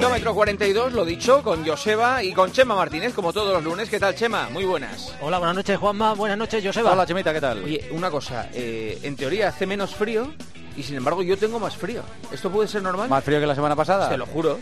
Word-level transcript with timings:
Kilómetro 0.00 0.34
42, 0.34 0.94
lo 0.94 1.04
dicho, 1.04 1.42
con 1.42 1.62
Joseba 1.62 2.22
y 2.24 2.32
con 2.32 2.50
Chema 2.52 2.74
Martínez, 2.74 3.12
como 3.12 3.34
todos 3.34 3.52
los 3.52 3.62
lunes. 3.62 3.90
¿Qué 3.90 4.00
tal, 4.00 4.14
Chema? 4.14 4.48
Muy 4.48 4.64
buenas. 4.64 5.14
Hola, 5.20 5.36
buenas 5.38 5.56
noches, 5.56 5.76
Juanma. 5.76 6.14
Buenas 6.14 6.38
noches, 6.38 6.64
Joseba. 6.64 6.92
Hola, 6.92 7.04
Chemita, 7.04 7.34
¿qué 7.34 7.40
tal? 7.42 7.62
Oye, 7.62 7.86
una 7.90 8.10
cosa, 8.10 8.48
eh, 8.54 8.98
en 9.02 9.14
teoría 9.14 9.48
hace 9.48 9.66
menos 9.66 9.94
frío 9.94 10.32
y 10.74 10.82
sin 10.84 10.96
embargo 10.96 11.22
yo 11.22 11.36
tengo 11.36 11.58
más 11.60 11.76
frío. 11.76 12.00
¿Esto 12.32 12.48
puede 12.50 12.66
ser 12.66 12.82
normal? 12.82 13.10
¿Más 13.10 13.22
frío 13.22 13.40
que 13.40 13.46
la 13.46 13.54
semana 13.54 13.76
pasada? 13.76 14.08
Te 14.08 14.16
lo 14.16 14.24
juro. 14.24 14.58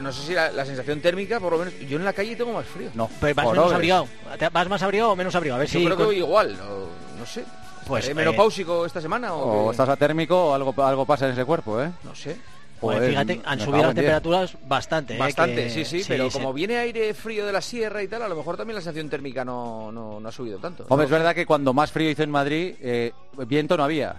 No 0.00 0.12
sé 0.12 0.26
si 0.28 0.32
la, 0.32 0.52
la 0.52 0.64
sensación 0.64 1.00
térmica, 1.00 1.40
por 1.40 1.54
lo 1.54 1.58
menos, 1.58 1.74
yo 1.80 1.96
en 1.96 2.04
la 2.04 2.12
calle 2.12 2.36
tengo 2.36 2.52
más 2.52 2.66
frío. 2.66 2.90
No, 2.94 3.08
Pues 3.18 3.34
vas 3.34 3.48
menos 3.50 3.72
abrigado. 3.72 4.06
¿Te- 4.38 4.48
¿Vas 4.48 4.68
más 4.68 4.82
abrigado 4.84 5.10
o 5.10 5.16
menos 5.16 5.34
abrigado? 5.34 5.56
A 5.56 5.60
ver 5.62 5.68
Yo 5.70 5.80
si... 5.80 5.84
creo 5.84 5.96
que 5.96 6.04
voy 6.04 6.18
igual, 6.18 6.56
no, 6.56 7.18
no 7.18 7.26
sé. 7.26 7.44
Pues, 7.84 8.06
¿Eh, 8.06 8.12
eh, 8.12 8.14
menopáusico 8.14 8.86
esta 8.86 9.00
semana 9.00 9.34
o, 9.34 9.66
O 9.66 9.70
estás 9.72 9.88
atérmico 9.88 10.50
o 10.50 10.54
algo, 10.54 10.72
algo 10.84 11.04
pasa 11.04 11.26
en 11.26 11.32
ese 11.32 11.44
cuerpo, 11.44 11.82
¿eh? 11.82 11.90
No 12.04 12.14
sé. 12.14 12.36
Pues 12.82 12.96
Joder, 12.98 13.10
fíjate, 13.10 13.40
han 13.44 13.60
subido 13.60 13.82
las 13.84 13.94
temperaturas 13.94 14.56
bastante. 14.66 15.14
¿eh? 15.14 15.18
Bastante, 15.18 15.54
que- 15.64 15.70
sí, 15.70 15.84
sí, 15.84 16.04
pero 16.06 16.28
como 16.30 16.52
viene 16.52 16.76
aire 16.78 17.14
frío 17.14 17.46
de 17.46 17.52
la 17.52 17.60
sierra 17.60 18.02
y 18.02 18.08
tal, 18.08 18.22
a 18.22 18.28
lo 18.28 18.34
mejor 18.36 18.56
también 18.56 18.74
la 18.74 18.80
sensación 18.82 19.08
térmica 19.08 19.44
no, 19.44 19.90
no, 19.92 20.18
no 20.18 20.28
ha 20.28 20.32
subido 20.32 20.58
tanto. 20.58 20.82
Hombre, 20.88 20.96
No 20.96 21.02
es 21.04 21.10
verdad 21.10 21.34
que 21.34 21.46
cuando 21.46 21.72
más 21.72 21.92
frío 21.92 22.10
hizo 22.10 22.24
en 22.24 22.30
Madrid, 22.30 22.74
eh, 22.82 23.12
viento 23.46 23.76
no 23.76 23.84
había. 23.84 24.16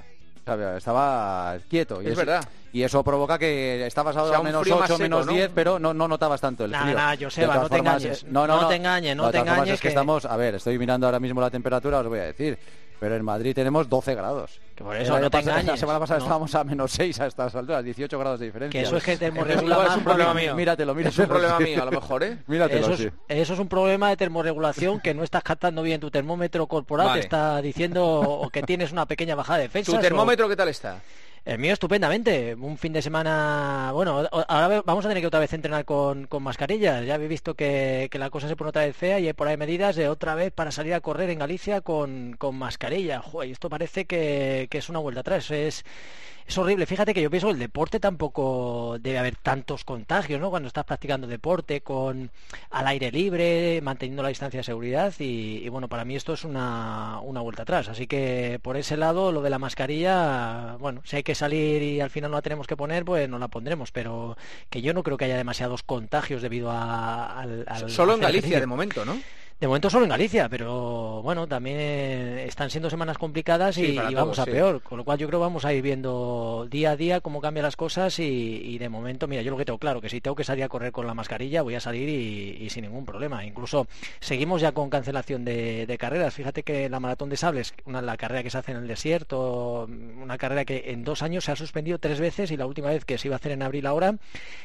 Estaba 0.77 1.57
quieto. 1.69 2.01
Y 2.01 2.05
Es 2.05 2.11
eso, 2.13 2.19
verdad. 2.21 2.47
Y 2.73 2.83
eso 2.83 3.03
provoca 3.03 3.37
que 3.37 3.85
estabas 3.85 4.15
O 4.15 4.19
ahora 4.19 4.31
sea, 4.31 4.39
a 4.39 4.43
menos 4.43 4.61
frío 4.63 4.75
más 4.77 4.89
8, 4.89 4.97
seco, 4.97 5.03
menos 5.03 5.25
¿no? 5.25 5.33
10, 5.33 5.51
pero 5.53 5.79
no, 5.79 5.93
no 5.93 6.07
notabas 6.07 6.41
tanto 6.41 6.65
el 6.65 6.71
Nada, 6.71 6.83
frío. 6.85 7.17
De 7.19 7.25
Joseba, 7.25 7.55
no 7.55 7.69
te 7.69 7.75
formas, 7.77 8.03
engañes. 8.03 8.23
No 8.25 8.67
te 8.67 8.75
engañes, 8.75 9.15
no 9.15 9.25
De 9.25 9.31
te 9.31 9.37
todas 9.37 9.47
formas, 9.47 9.57
engañes 9.57 9.73
es 9.75 9.79
que 9.79 9.83
que- 9.83 9.87
estamos, 9.89 10.25
a 10.25 10.35
ver, 10.37 10.55
estoy 10.55 10.79
mirando 10.79 11.05
ahora 11.07 11.19
mismo 11.19 11.39
la 11.39 11.49
temperatura, 11.51 11.99
os 11.99 12.07
voy 12.07 12.19
a 12.19 12.23
decir. 12.23 12.57
Pero 13.03 13.17
en 13.17 13.25
Madrid 13.25 13.53
tenemos 13.53 13.89
12 13.89 14.15
grados. 14.15 14.61
Que 14.75 14.81
por 14.81 14.95
eso 14.95 15.19
no 15.19 15.29
te 15.29 15.37
pasado- 15.39 15.55
La 15.55 15.59
engañes, 15.61 15.79
semana 15.81 15.99
pasada 15.99 16.19
no. 16.19 16.23
estábamos 16.25 16.55
a 16.55 16.63
menos 16.63 16.89
6 16.93 17.19
a 17.19 17.27
estas 17.27 17.53
alturas, 17.53 17.83
18 17.83 18.17
grados 18.17 18.39
de 18.39 18.45
diferencia. 18.45 18.79
Que 18.79 18.87
eso 18.87 18.95
es 18.95 19.03
que 19.03 19.17
termorregula 19.17 19.75
Igual 19.75 19.87
es 19.89 19.97
un 19.97 20.03
problema 20.05 20.33
mío. 20.33 20.55
Míratelo, 20.55 20.95
míratelo. 20.95 21.23
Es 21.23 21.29
un 21.29 21.35
problema 21.35 21.59
mío, 21.59 21.81
a 21.81 21.85
lo 21.85 21.91
mejor, 21.91 22.23
¿eh? 22.23 22.37
Míratelo, 22.47 22.79
Eso 22.79 22.93
es, 22.93 22.99
sí. 22.99 23.09
eso 23.27 23.53
es 23.55 23.59
un 23.59 23.67
problema 23.67 24.07
de 24.07 24.15
termorregulación 24.15 25.01
que 25.01 25.13
no 25.13 25.23
estás 25.23 25.43
captando 25.43 25.81
bien 25.83 25.99
tu 25.99 26.09
termómetro 26.09 26.65
corporal, 26.67 27.07
Vale. 27.07 27.19
te 27.19 27.25
está 27.25 27.61
diciendo 27.61 28.05
o 28.05 28.49
que 28.49 28.63
tienes 28.63 28.93
una 28.93 29.05
pequeña 29.05 29.35
bajada 29.35 29.57
de 29.59 29.63
defensas. 29.65 29.93
¿Tu 29.93 29.99
o- 29.99 30.01
termómetro 30.01 30.47
qué 30.47 30.55
tal 30.55 30.69
está? 30.69 31.01
El 31.45 31.59
mío 31.59 31.73
estupendamente. 31.73 32.55
Un 32.55 32.77
fin 32.77 32.93
de 32.93 33.01
semana. 33.01 33.91
Bueno, 33.93 34.29
ahora 34.47 34.81
vamos 34.85 35.05
a 35.05 35.09
tener 35.09 35.21
que 35.21 35.27
otra 35.27 35.41
vez 35.41 35.51
entrenar 35.51 35.83
con, 35.83 36.25
con 36.27 36.41
mascarillas. 36.41 37.05
Ya 37.05 37.15
habéis 37.15 37.29
visto 37.29 37.53
que, 37.53 38.07
que 38.09 38.17
la 38.17 38.29
cosa 38.29 38.47
se 38.47 38.55
pone 38.55 38.69
otra 38.69 38.85
vez 38.85 38.95
fea 38.95 39.19
y 39.19 39.31
por 39.33 39.49
ahí 39.49 39.57
medidas 39.57 39.97
de 39.97 40.07
otra 40.07 40.35
vez 40.35 40.53
para 40.53 40.71
salir 40.71 40.93
a 40.93 41.01
correr 41.01 41.29
en 41.29 41.39
Galicia 41.39 41.81
con, 41.81 42.35
con 42.37 42.55
mascarilla. 42.55 43.21
Joder, 43.21 43.51
esto 43.51 43.69
parece 43.69 44.05
que, 44.05 44.67
que 44.71 44.77
es 44.77 44.87
una 44.87 44.99
vuelta 44.99 45.19
atrás. 45.19 45.51
Es, 45.51 45.83
es 46.47 46.57
horrible. 46.57 46.85
Fíjate 46.85 47.13
que 47.13 47.21
yo 47.21 47.29
pienso 47.29 47.47
que 47.47 47.53
el 47.53 47.59
deporte 47.59 47.99
tampoco 47.99 48.97
debe 49.01 49.19
haber 49.19 49.35
tantos 49.35 49.83
contagios, 49.83 50.39
¿no? 50.39 50.49
Cuando 50.49 50.67
estás 50.67 50.85
practicando 50.85 51.27
deporte 51.27 51.81
con 51.81 52.31
al 52.69 52.87
aire 52.87 53.11
libre, 53.11 53.81
manteniendo 53.81 54.23
la 54.23 54.29
distancia 54.29 54.59
de 54.61 54.63
seguridad 54.63 55.13
y, 55.19 55.57
y 55.57 55.67
bueno, 55.67 55.89
para 55.89 56.05
mí 56.05 56.15
esto 56.15 56.33
es 56.33 56.45
una, 56.45 57.19
una 57.21 57.41
vuelta 57.41 57.63
atrás. 57.63 57.89
Así 57.89 58.07
que 58.07 58.59
por 58.61 58.77
ese 58.77 58.95
lado, 58.95 59.33
lo 59.33 59.41
de 59.41 59.49
la 59.49 59.59
mascarilla, 59.59 60.77
bueno, 60.79 61.01
si 61.03 61.17
hay 61.17 61.23
que 61.23 61.32
salir 61.35 61.81
y 61.81 62.01
al 62.01 62.09
final 62.09 62.31
no 62.31 62.37
la 62.37 62.41
tenemos 62.41 62.67
que 62.67 62.75
poner, 62.77 63.05
pues 63.05 63.27
no 63.29 63.39
la 63.39 63.47
pondremos, 63.47 63.91
pero 63.91 64.37
que 64.69 64.81
yo 64.81 64.93
no 64.93 65.03
creo 65.03 65.17
que 65.17 65.25
haya 65.25 65.37
demasiados 65.37 65.83
contagios 65.83 66.41
debido 66.41 66.71
a, 66.71 67.39
al, 67.39 67.65
al 67.67 67.89
Solo 67.89 68.13
en 68.13 68.19
Galicia, 68.21 68.39
ejercicio. 68.39 68.59
de 68.59 68.67
momento, 68.67 69.05
¿no? 69.05 69.17
De 69.63 69.67
momento 69.67 69.89
solo 69.89 70.03
en 70.03 70.09
Galicia, 70.09 70.49
pero 70.49 71.21
bueno, 71.21 71.47
también 71.47 71.77
eh, 71.79 72.43
están 72.45 72.69
siendo 72.69 72.89
semanas 72.89 73.17
complicadas 73.17 73.77
y, 73.77 73.85
Sí, 73.85 73.93
para 73.93 74.11
y 74.11 74.13
vamos 74.13 74.35
todos, 74.35 74.39
a 74.39 74.43
sí. 74.43 74.51
peor, 74.51 74.81
con 74.81 74.97
lo 74.97 75.05
cual 75.05 75.17
yo 75.17 75.25
creo 75.27 75.39
que 75.39 75.43
vamos 75.43 75.63
a 75.63 75.71
ir 75.73 75.81
viendo 75.81 76.67
día 76.69 76.91
a 76.91 76.95
día 76.97 77.21
cómo 77.21 77.39
cambian 77.39 77.63
las 77.63 77.77
cosas 77.77 78.19
y, 78.19 78.25
y 78.25 78.77
de 78.77 78.89
momento, 78.89 79.25
mira, 79.25 79.41
yo 79.41 79.51
lo 79.51 79.57
que 79.57 79.63
tengo 79.63 79.79
claro, 79.79 80.01
que 80.01 80.09
si 80.09 80.19
tengo 80.19 80.35
que 80.35 80.43
salir 80.43 80.65
a 80.65 80.67
correr 80.67 80.91
con 80.91 81.07
la 81.07 81.13
mascarilla, 81.13 81.61
voy 81.61 81.75
a 81.75 81.79
salir 81.79 82.09
y, 82.09 82.61
y 82.61 82.69
sin 82.71 82.83
ningún 82.83 83.05
problema. 83.05 83.45
Incluso 83.45 83.87
seguimos 84.19 84.59
ya 84.59 84.73
con 84.73 84.89
cancelación 84.89 85.45
de, 85.45 85.85
de 85.85 85.97
carreras. 85.97 86.33
Fíjate 86.33 86.63
que 86.63 86.89
la 86.89 86.99
maratón 86.99 87.29
de 87.29 87.37
sables, 87.37 87.73
una, 87.85 88.01
la 88.01 88.17
carrera 88.17 88.43
que 88.43 88.49
se 88.49 88.57
hace 88.57 88.71
en 88.73 88.79
el 88.79 88.87
desierto, 88.89 89.87
una 90.21 90.37
carrera 90.37 90.65
que 90.65 90.91
en 90.91 91.05
dos 91.05 91.23
años 91.23 91.45
se 91.45 91.53
ha 91.53 91.55
suspendido 91.55 91.99
tres 91.99 92.19
veces 92.19 92.51
y 92.51 92.57
la 92.57 92.65
última 92.65 92.89
vez 92.89 93.05
que 93.05 93.17
se 93.17 93.29
iba 93.29 93.35
a 93.35 93.37
hacer 93.37 93.53
en 93.53 93.63
abril 93.63 93.85
ahora 93.85 94.17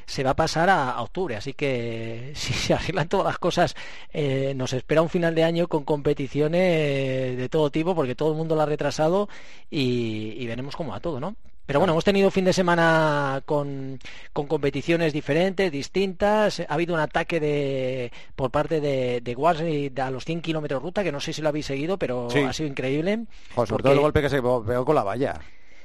se 0.07 0.25
va 0.25 0.31
a 0.31 0.35
pasar 0.37 0.69
a, 0.71 0.91
a 0.91 1.03
octubre. 1.03 1.37
Así 1.37 1.53
que 1.53 2.33
si 2.35 2.53
se 2.53 2.75
arreglan 2.75 3.09
todas 3.09 3.27
las 3.27 3.39
cosas, 3.39 3.77
eh, 4.13 4.55
nos 4.57 4.73
espera 4.89 5.03
un 5.03 5.11
final 5.11 5.35
de 5.35 5.45
año 5.45 5.69
con 5.69 5.85
competiciones 5.85 7.37
de 7.37 7.49
todo 7.51 7.71
tipo, 7.71 7.95
porque 7.95 8.15
todo 8.15 8.31
el 8.31 8.39
mundo 8.39 8.55
lo 8.55 8.63
ha 8.63 8.67
retrasado 8.67 9.29
y, 9.71 10.33
y 10.39 10.47
veremos 10.47 10.75
cómo 10.77 10.93
va 10.93 11.01
todo, 11.01 11.21
¿no? 11.21 11.37
Pero 11.67 11.79
bueno, 11.81 11.93
hemos 11.93 12.05
tenido 12.05 12.31
fin 12.31 12.47
de 12.47 12.55
semana 12.55 13.43
con, 13.45 13.99
con 14.33 14.47
competiciones 14.47 15.13
diferentes, 15.13 15.71
distintas. 15.71 16.61
Ha 16.61 16.73
habido 16.73 16.95
un 16.95 17.01
ataque 17.01 17.39
de 17.39 18.11
por 18.35 18.51
parte 18.51 18.81
de, 18.81 19.21
de 19.21 20.01
a 20.03 20.11
los 20.11 20.25
100 20.25 20.41
kilómetros 20.41 20.83
ruta, 20.83 21.05
que 21.05 21.13
no 21.13 21.21
sé 21.21 21.35
si 21.35 21.43
lo 21.43 21.51
habéis 21.51 21.67
seguido, 21.67 21.99
pero 21.99 22.31
Sí. 22.31 22.39
ha 22.39 22.55
sido 22.55 22.71
increíble. 22.71 23.27
Joder, 23.55 23.69
sobre 23.69 23.69
porque- 23.69 23.83
todo 23.83 23.93
el 23.93 24.01
golpe 24.01 24.23
que 24.23 24.31
se 24.31 24.37
pegó 24.37 24.85
con 24.87 24.95
la 24.95 25.03
valla. 25.03 25.39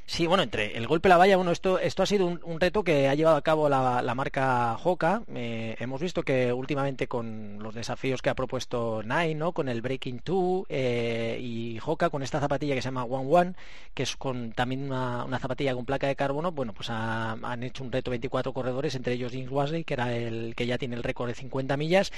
Sí, 0.06 0.28
bueno, 0.28 0.44
entre 0.44 0.78
el 0.78 0.86
golpe 0.86 1.08
la 1.08 1.16
valla, 1.18 1.38
bueno, 1.38 1.52
esto, 1.52 1.80
ha 1.82 2.06
sido 2.06 2.28
un, 2.28 2.60
reto 2.60 2.84
que 2.84 3.08
ha 3.08 3.16
llevado 3.16 3.38
a 3.38 3.42
cabo 3.42 3.70
la, 3.70 4.14
marca 4.16 4.78
Hoka. 4.84 5.24
Eh, 5.34 5.76
hemos 5.80 6.02
visto 6.02 6.24
que 6.24 6.52
últimamente 6.52 7.08
con 7.08 7.58
los 7.64 7.74
desafíos 7.74 8.22
que 8.22 8.30
ha 8.30 8.36
propuesto 8.36 9.02
Nike, 9.02 9.34
¿no? 9.36 9.54
Con 9.54 9.70
el 9.70 9.82
Breaking 9.82 10.22
2 10.24 10.66
eh, 10.68 11.40
y 11.42 11.80
Hoka 11.84 12.10
con 12.10 12.22
esta 12.22 12.42
zapatilla 12.42 12.76
que 12.76 12.82
se 12.82 12.88
llama 12.90 13.06
One 13.06 13.34
One, 13.34 13.54
que 13.94 14.04
es 14.04 14.18
también 14.56 14.84
una, 14.84 15.40
zapatilla 15.40 15.74
con 15.74 15.86
placa 15.86 16.08
de 16.08 16.18
carbono, 16.18 16.52
bueno, 16.52 16.74
pues 16.74 16.90
ha- 16.90 17.32
han 17.32 17.64
hecho 17.64 17.84
un 17.84 17.92
reto 17.92 18.12
24 18.12 18.54
corredores, 18.54 18.96
entre 18.96 19.14
ellos 19.14 19.32
James 19.32 19.50
Wasley, 19.52 19.86
que 19.86 19.94
era 19.94 20.16
el 20.16 20.54
que 20.56 20.68
ya 20.68 20.78
tiene 20.78 20.96
el 20.96 21.04
récord 21.04 21.30
de 21.30 21.36
50 21.36 21.78
millas. 21.78 22.12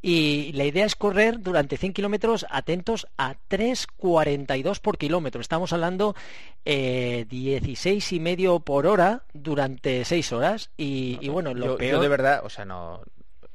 Y 0.00 0.52
la 0.52 0.64
idea 0.64 0.86
es 0.86 0.94
correr 0.94 1.40
durante 1.42 1.76
100 1.76 1.92
kilómetros 1.92 2.46
atentos 2.50 3.08
a 3.18 3.34
3.42 3.50 4.80
por 4.80 4.96
kilómetro. 4.96 5.40
Estamos 5.40 5.72
hablando 5.72 6.14
eh, 6.64 7.26
16 7.32 8.12
y 8.12 8.20
medio 8.20 8.60
por 8.60 8.86
hora 8.86 9.24
durante 9.32 10.04
6 10.04 10.32
horas. 10.32 10.70
Y, 10.76 11.18
y 11.22 11.30
bueno, 11.30 11.54
lo 11.54 11.64
yo, 11.66 11.76
peor 11.78 11.92
yo 11.96 12.00
de 12.02 12.08
verdad, 12.08 12.42
o 12.44 12.50
sea, 12.50 12.66
no... 12.66 13.00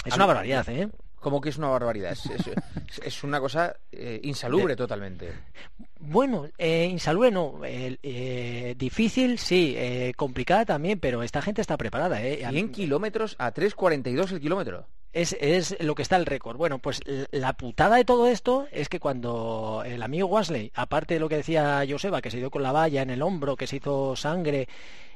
es 0.03 0.15
una 0.15 0.25
barbaridad, 0.25 0.67
¿eh? 0.69 0.89
¿Cómo 1.19 1.39
que 1.41 1.49
es 1.49 1.57
una 1.57 1.67
barbaridad? 1.69 2.11
Es, 2.13 2.25
es- 2.25 2.99
es 3.03 3.23
una 3.23 3.39
cosa 3.39 3.75
eh, 3.91 4.19
insalubre 4.23 4.75
totalmente. 4.75 5.31
Bueno, 5.99 6.47
eh, 6.57 6.85
insalubre 6.89 7.29
no, 7.31 7.59
eh, 7.63 8.75
difícil 8.77 9.37
sí, 9.37 9.77
complicada 10.15 10.65
también, 10.65 10.99
pero 10.99 11.21
esta 11.21 11.41
gente 11.43 11.61
está 11.61 11.77
preparada, 11.77 12.21
¿eh? 12.23 12.43
A 12.45 12.49
mí- 12.51 12.57
100 12.57 12.71
kilómetros 12.71 13.35
a 13.37 13.53
3,42 13.53 14.31
el 14.31 14.39
kilómetro. 14.39 14.87
Es, 15.17 15.35
es 15.39 15.75
lo 15.79 15.95
que 15.95 16.03
está 16.03 16.15
el 16.15 16.27
récord. 16.27 16.57
Bueno, 16.57 16.77
pues 16.77 17.01
la 17.31 17.53
putada 17.53 17.95
de 17.95 18.05
todo 18.05 18.27
esto 18.27 18.67
es 18.71 18.87
que 18.87 18.99
cuando 18.99 19.81
el 19.83 20.03
amigo 20.03 20.27
Wasley, 20.27 20.71
aparte 20.75 21.15
de 21.15 21.19
lo 21.19 21.27
que 21.27 21.37
decía 21.37 21.83
Joseba, 21.89 22.21
que 22.21 22.29
se 22.29 22.37
dio 22.37 22.51
con 22.51 22.61
la 22.61 22.71
valla 22.71 23.01
en 23.01 23.09
el 23.09 23.23
hombro, 23.23 23.55
que 23.55 23.65
se 23.65 23.77
hizo 23.77 24.15
sangre, 24.15 24.67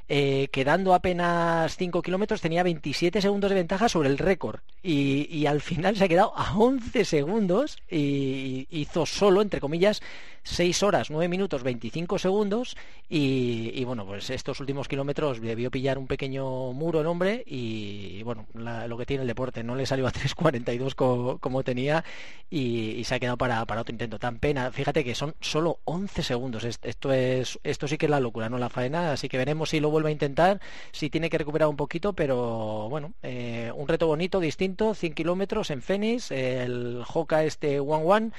eh, 0.08 0.48
quedando 0.52 0.94
apenas 0.94 1.76
5 1.76 2.02
kilómetros, 2.02 2.40
tenía 2.40 2.62
27 2.62 3.22
segundos 3.22 3.50
de 3.50 3.56
ventaja 3.56 3.88
sobre 3.88 4.08
el 4.08 4.18
récord. 4.18 4.60
Y, 4.82 5.28
y 5.34 5.46
al 5.46 5.60
final 5.60 5.96
se 5.96 6.04
ha 6.04 6.08
quedado 6.08 6.32
a 6.36 6.56
11 6.56 7.04
segundos 7.04 7.78
y 7.90 8.66
hizo 8.70 9.06
solo, 9.06 9.40
entre 9.42 9.60
comillas, 9.60 10.00
6 10.44 10.82
horas, 10.82 11.10
9 11.10 11.28
minutos, 11.28 11.62
25 11.62 12.18
segundos. 12.18 12.76
Y, 13.08 13.70
y 13.74 13.84
bueno, 13.84 14.04
pues 14.04 14.28
estos 14.30 14.58
últimos 14.60 14.88
kilómetros 14.88 15.40
debió 15.40 15.70
pillar 15.70 15.98
un 15.98 16.06
pequeño 16.06 16.72
muro 16.72 17.00
el 17.00 17.06
hombre 17.06 17.44
y, 17.46 18.22
bueno, 18.24 18.46
la- 18.54 18.88
lo 18.88 18.96
que 18.98 19.06
tiene 19.06 19.22
el 19.22 19.28
deporte, 19.28 19.62
no 19.62 19.74
le 19.76 19.86
salió 19.86 20.06
a 20.06 20.12
3.42 20.12 20.94
co- 20.94 21.38
como 21.40 21.62
tenía 21.62 22.04
y, 22.50 22.90
y 22.98 23.04
se 23.04 23.14
ha 23.14 23.20
quedado 23.20 23.36
para, 23.38 23.64
para 23.66 23.82
otro 23.82 23.92
intento. 23.92 24.18
Tan 24.18 24.38
pena, 24.38 24.70
fíjate 24.72 25.04
que 25.04 25.14
son 25.14 25.34
solo 25.40 25.78
11 25.84 26.22
segundos. 26.22 26.64
Est- 26.64 26.84
Esto, 26.84 27.12
es, 27.12 27.58
esto 27.62 27.88
sí 27.88 27.98
que 27.98 28.06
es 28.06 28.10
la 28.10 28.20
locura, 28.20 28.48
no 28.48 28.58
la 28.58 28.68
faena. 28.68 29.12
Así 29.12 29.28
que 29.28 29.38
veremos 29.38 29.70
si 29.70 29.80
lo 29.80 29.90
vuelve 29.92 30.08
a 30.08 30.12
intentar, 30.12 30.60
si 30.90 31.08
tiene 31.10 31.30
que 31.30 31.38
recuperar 31.38 31.68
un 31.68 31.76
poquito, 31.76 32.12
pero 32.12 32.88
bueno, 32.88 33.12
eh, 33.22 33.70
un 33.74 33.86
reto 33.86 34.08
bonito, 34.08 34.40
distinto, 34.40 34.94
100 34.94 35.14
kilómetros 35.14 35.70
en 35.70 35.82
Fénix, 35.82 36.30
el 36.32 37.02
Hoka 37.12 37.44
este 37.44 37.78
One 37.78 38.04
One 38.04 38.30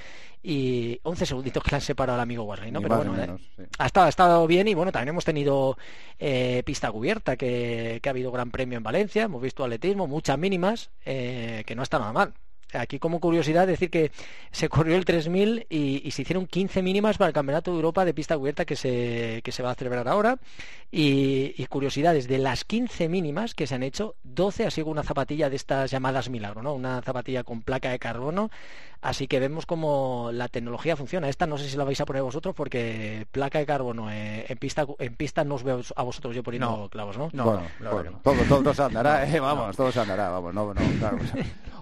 y 0.44 1.00
11 1.03 1.25
segunditos 1.25 1.63
que 1.63 1.71
le 1.71 1.75
han 1.77 1.81
separado 1.81 2.15
al 2.15 2.21
amigo 2.21 2.44
Warley, 2.44 2.69
¿no? 2.69 2.79
Ni 2.79 2.83
Pero 2.83 2.97
bueno, 2.97 3.15
eh, 3.15 3.21
menos, 3.21 3.41
sí. 3.55 3.63
ha 3.79 3.85
estado, 3.85 4.07
ha 4.07 4.09
estado 4.09 4.45
bien 4.45 4.67
y 4.67 4.73
bueno, 4.73 4.91
también 4.91 5.09
hemos 5.09 5.23
tenido 5.23 5.77
eh, 6.19 6.63
pista 6.65 6.91
cubierta, 6.91 7.38
que, 7.38 7.99
que 8.03 8.09
ha 8.09 8.11
habido 8.11 8.31
gran 8.31 8.51
premio 8.51 8.77
en 8.77 8.83
Valencia, 8.83 9.23
hemos 9.23 9.41
visto 9.41 9.63
atletismo, 9.63 10.06
muchas 10.06 10.38
mínimas, 10.38 10.91
eh, 11.06 11.63
que 11.65 11.75
no 11.75 11.83
está 11.83 11.97
nada 11.97 12.11
mal. 12.11 12.33
Aquí 12.73 12.99
como 12.99 13.19
curiosidad 13.19 13.67
decir 13.67 13.89
que 13.89 14.11
se 14.51 14.69
corrió 14.69 14.95
el 14.95 15.05
3000 15.05 15.67
y, 15.69 16.11
se 16.11 16.21
hicieron 16.21 16.45
15 16.45 16.81
mínimas 16.81 17.17
para 17.17 17.29
el 17.29 17.33
Campeonato 17.33 17.71
de 17.71 17.77
Europa 17.77 18.05
de 18.05 18.13
pista 18.13 18.37
cubierta 18.37 18.65
que 18.65 18.75
se, 18.75 19.41
que 19.43 19.51
se 19.51 19.63
va 19.63 19.71
a 19.71 19.75
celebrar 19.75 20.07
ahora. 20.07 20.37
Y, 20.91 21.55
y 21.57 21.65
curiosidades, 21.65 22.27
de 22.27 22.37
las 22.37 22.65
15 22.65 23.09
mínimas 23.09 23.55
que 23.55 23.65
se 23.65 23.75
han 23.75 23.83
hecho, 23.83 24.15
12 24.23 24.65
ha 24.65 24.71
sido 24.71 24.87
una 24.87 25.03
zapatilla 25.03 25.49
de 25.49 25.55
estas 25.55 25.89
llamadas 25.89 26.29
milagro, 26.29 26.61
¿no? 26.61 26.73
Una 26.73 27.01
zapatilla 27.01 27.43
con 27.43 27.61
placa 27.61 27.89
de 27.89 27.99
carbono 27.99 28.51
Así 29.03 29.27
que 29.27 29.41
vemos 29.41 29.65
cómo 29.65 30.29
la 30.31 30.47
tecnología 30.47 30.95
funciona. 30.95 31.27
Esta 31.27 31.45
no 31.45 31.57
sé 31.57 31.67
si 31.67 31.75
la 31.75 31.83
vais 31.83 31.99
a 31.99 32.05
poner 32.05 32.23
vosotros 32.23 32.55
porque 32.55 33.27
placa 33.31 33.59
de 33.59 33.65
carbono 33.65 34.09
eh, 34.09 34.45
en 34.47 34.57
pista 34.57 34.85
en 34.97 35.15
pista 35.15 35.43
no 35.43 35.55
os 35.55 35.63
veo 35.63 35.81
a 35.93 36.03
vosotros 36.03 36.33
yo 36.33 36.41
poniendo 36.41 36.87
clavos, 36.89 37.17
¿no? 37.17 37.29
No, 37.33 37.61
bueno, 37.91 38.21
todo, 38.23 38.73
se 38.73 38.81
andará, 38.81 39.27
eh, 39.29 39.41
vamos, 39.41 39.75
todo 39.75 39.91
se 39.91 39.99
andará, 39.99 40.29
vamos, 40.29 40.53
no, 40.53 40.73
no, 40.73 40.81
claro. 40.99 41.17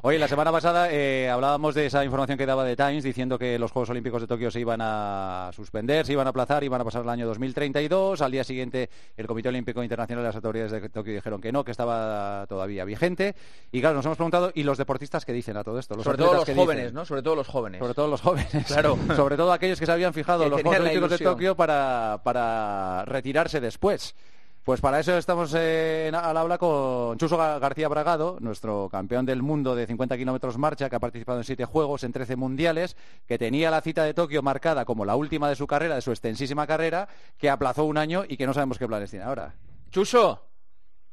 Oye, 0.01 0.17
la 0.17 0.27
semana 0.27 0.51
pasada 0.51 0.81
eh, 0.89 1.30
hablábamos 1.30 1.75
de 1.75 1.86
esa 1.86 2.04
información 2.04 2.38
que 2.38 2.45
daba 2.45 2.63
de 2.63 2.75
Times 2.75 3.04
diciendo 3.04 3.38
que 3.38 3.60
los 3.60 3.72
Juegos 3.72 3.89
Olímpicos 3.89 4.22
de 4.22 4.28
Tokio 4.28 4.50
se 4.50 4.60
iban 4.60 4.80
a 4.81 5.51
suspender, 5.54 6.06
se 6.06 6.13
iban 6.13 6.28
a 6.28 6.30
aplazar, 6.30 6.63
iban 6.63 6.81
a 6.81 6.83
pasar 6.83 7.04
el 7.04 7.10
año 7.10 7.28
2032. 7.28 8.22
Al 8.22 8.31
día 8.31 8.44
siguiente 8.44 8.89
el 9.18 9.28
Comité 9.28 9.50
Olímpico 9.50 9.83
Internacional 9.83 10.24
y 10.24 10.28
las 10.28 10.36
autoridades 10.36 10.72
de 10.72 10.89
Tokio 10.89 11.13
dijeron 11.13 11.42
que 11.42 11.51
no, 11.51 11.63
que 11.63 11.72
estaba 11.72 12.45
todavía 12.48 12.86
vigente. 12.86 13.36
Y 13.72 13.81
claro, 13.81 13.95
nos 13.95 14.06
hemos 14.06 14.18
preguntado, 14.18 14.51
¿y 14.54 14.63
los 14.63 14.78
deportistas 14.78 15.25
qué 15.25 15.33
dicen 15.33 15.57
a 15.57 15.63
todo 15.63 15.80
esto? 15.80 15.95
Los 15.95 16.04
Sobre 16.04 16.18
todo 16.18 16.33
los 16.33 16.50
jóvenes, 16.50 16.94
¿no? 16.94 17.06
Sobre 17.06 17.22
todo 17.22 17.36
los 17.36 17.48
jóvenes. 17.48 17.80
Sobre 17.80 17.94
todo 17.94 18.07
los 18.07 18.22
jóvenes. 18.22 18.66
Claro. 18.68 18.98
Sobre 19.16 19.38
todo 19.38 19.51
aquellos 19.51 19.80
que 19.80 19.86
se 19.86 19.92
habían 19.92 20.13
fijado 20.13 20.48
los 20.50 20.62
Juegos 20.62 20.80
Olímpicos 20.80 21.10
de 21.12 21.18
Tokio 21.19 21.56
para, 21.56 22.22
para 22.24 23.06
retirarse 23.06 23.60
después. 23.60 24.16
Pues 24.63 24.80
para 24.80 25.00
eso 25.00 25.18
estamos 25.18 25.56
al 25.56 26.13
habla 26.13 26.60
con 26.60 27.18
Chuso 27.18 27.36
García 27.36 27.88
Bragado, 27.88 28.38
nuestro 28.42 28.90
campeón 28.92 29.25
del 29.25 29.42
mundo 29.42 29.74
de 29.75 29.88
50 29.88 30.16
kilómetros 30.18 30.60
marcha, 30.60 30.88
que 30.88 30.96
ha 30.96 31.00
participado 31.00 31.40
en 31.40 31.44
siete 31.44 31.66
juegos, 31.66 32.04
en 32.04 32.12
13 32.12 32.36
mundiales, 32.36 32.96
que 33.28 33.40
tenía 33.40 33.72
la 33.72 33.81
cita 33.81 34.04
de 34.04 34.13
Tokio 34.13 34.44
marcada 34.44 34.86
como 34.86 35.04
la 35.04 35.16
última 35.16 35.50
de 35.50 35.56
su 35.56 35.66
carrera, 35.66 35.96
de 35.96 36.02
su 36.02 36.12
extensísima 36.12 36.68
carrera, 36.68 37.08
que 37.40 37.50
aplazó 37.50 37.86
un 37.86 37.98
año 37.98 38.24
y 38.28 38.38
que 38.38 38.46
no 38.46 38.54
sabemos 38.54 38.78
qué 38.78 38.88
planes 38.88 39.10
tiene 39.10 39.25
ahora. 39.25 39.56
Chuso. 39.90 40.50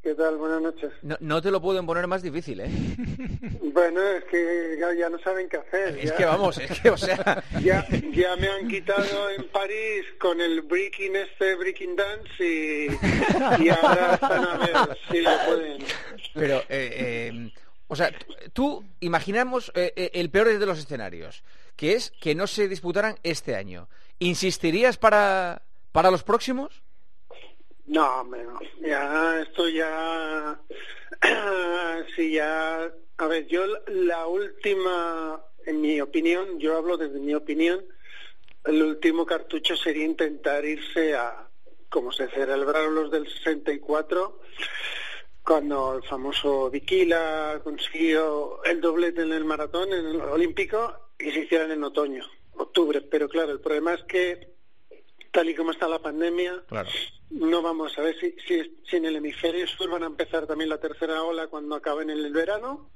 ¿Qué 0.09 0.15
tal? 0.15 0.39
Buenas 0.39 0.63
noches. 0.63 0.91
No, 1.21 1.43
te 1.43 1.51
lo 1.51 1.61
pueden 1.61 1.85
poner 1.85 2.07
más 2.07 2.23
difícil, 2.23 2.61
¿eh? 2.61 2.71
Bueno, 3.75 4.01
es 4.01 4.25
que 4.25 4.79
ya, 4.99 5.11
no 5.11 5.19
saben 5.19 5.51
qué 5.51 5.59
hacer. 5.59 5.99
Es 5.99 6.13
que 6.13 6.25
vamos, 6.25 6.57
es 6.57 6.81
que, 6.81 6.89
o 6.89 6.97
sea... 6.97 7.45
Ya, 7.63 7.87
ya 8.13 8.35
me 8.37 8.49
han 8.49 8.69
quitado 8.69 9.29
en 9.29 9.47
París 9.51 10.07
con 10.19 10.41
el 10.41 10.63
breaking 10.63 11.15
este, 11.15 11.57
breaking 11.57 11.95
dance 11.95 12.43
y, 12.43 12.89
ahora 13.69 14.15
están 14.15 14.45
a 14.47 14.57
ver 14.57 14.99
si 15.11 15.21
lo 15.21 15.31
pueden. 15.47 15.85
Pero, 16.33 16.57
eh, 16.61 16.65
eh, 16.71 17.53
o 17.89 17.95
sea, 17.95 18.11
tú 18.55 18.83
imaginamos 19.01 19.71
eh, 19.75 20.11
el 20.15 20.31
peor 20.31 20.59
de 20.59 20.65
los 20.65 20.79
escenarios, 20.79 21.45
que 21.77 21.93
es 21.93 22.13
que 22.19 22.35
no 22.35 22.47
se 22.47 22.67
disputaran 22.67 23.17
este 23.25 23.57
año. 23.57 23.91
¿Insistirías 24.21 24.97
para, 24.97 25.61
para 25.93 26.11
los 26.11 26.23
próximos? 26.23 26.83
No, 27.89 28.21
hombre. 28.21 28.47
Ya, 28.81 29.41
esto 29.41 29.69
ya. 29.69 30.61
sí, 32.17 32.33
ya. 32.33 32.93
A 33.17 33.27
ver, 33.27 33.47
yo 33.47 33.65
la 33.87 34.27
última, 34.27 35.43
en 35.67 35.81
mi 35.81 36.01
opinión, 36.01 36.59
yo 36.61 36.77
hablo 36.77 36.97
desde 36.97 37.19
mi 37.19 37.35
opinión, 37.35 37.85
el 38.65 38.83
último 38.83 39.25
cartucho 39.25 39.75
sería 39.75 40.05
intentar 40.05 40.65
irse 40.65 41.17
a, 41.17 41.49
como 41.89 42.13
se 42.13 42.29
celebraron 42.29 42.95
los 42.95 43.11
del 43.11 43.27
64, 43.27 44.41
cuando 45.43 45.95
el 45.97 46.03
famoso 46.03 46.71
Viquila 46.71 47.61
consiguió 47.65 48.63
el 48.65 48.83
doblete 48.83 49.23
en 49.23 49.33
el 49.33 49.47
maratón, 49.47 49.93
en 49.95 50.07
el 50.07 50.21
olímpico, 50.21 51.13
y 51.19 51.31
se 51.31 51.41
hicieran 51.41 51.71
en 51.71 51.83
otoño, 51.83 52.25
octubre. 52.53 53.01
Pero 53.01 53.29
claro, 53.31 53.53
el 53.53 53.61
problema 53.61 53.95
es 53.95 54.05
que, 54.05 54.58
tal 55.39 55.49
y 55.49 55.55
como 55.55 55.71
está 55.71 55.87
la 55.87 56.01
pandemia, 56.01 56.65
claro 56.67 56.89
no 57.31 57.63
vamos 57.63 57.97
a 57.99 58.03
ver 58.03 58.17
si, 58.19 58.35
si, 58.47 58.97
en 58.97 59.05
el 59.05 59.17
hemisferio 59.17 59.67
sur 59.67 59.91
van 59.91 60.03
a 60.03 60.07
empezar 60.07 60.47
también 60.47 60.71
la 60.71 60.79
tercera 60.79 61.23
ola 61.23 61.49
cuando 61.49 61.75
acaben 61.75 62.11
en 62.11 62.19
el 62.19 62.33
verano 62.33 62.91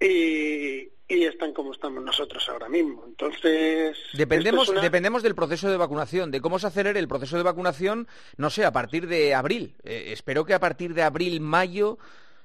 y, 0.00 0.88
y 1.08 1.24
están 1.24 1.52
como 1.52 1.72
estamos 1.72 2.02
nosotros 2.02 2.48
ahora 2.48 2.68
mismo. 2.68 3.04
Entonces. 3.06 3.96
Dependemos, 4.14 4.72
dependemos 4.80 5.22
del 5.22 5.34
proceso 5.34 5.70
de 5.70 5.76
vacunación, 5.76 6.30
de 6.30 6.40
cómo 6.40 6.58
se 6.58 6.66
acelere 6.66 6.98
el 6.98 7.08
proceso 7.08 7.36
de 7.36 7.44
vacunación, 7.44 8.08
no 8.36 8.50
sé, 8.50 8.64
a 8.64 8.72
partir 8.72 9.06
de 9.06 9.34
abril. 9.34 9.76
Eh, 9.84 10.06
espero 10.08 10.44
que 10.44 10.54
a 10.54 10.60
partir 10.60 10.94
de 10.94 11.02
abril, 11.02 11.40
mayo. 11.40 11.98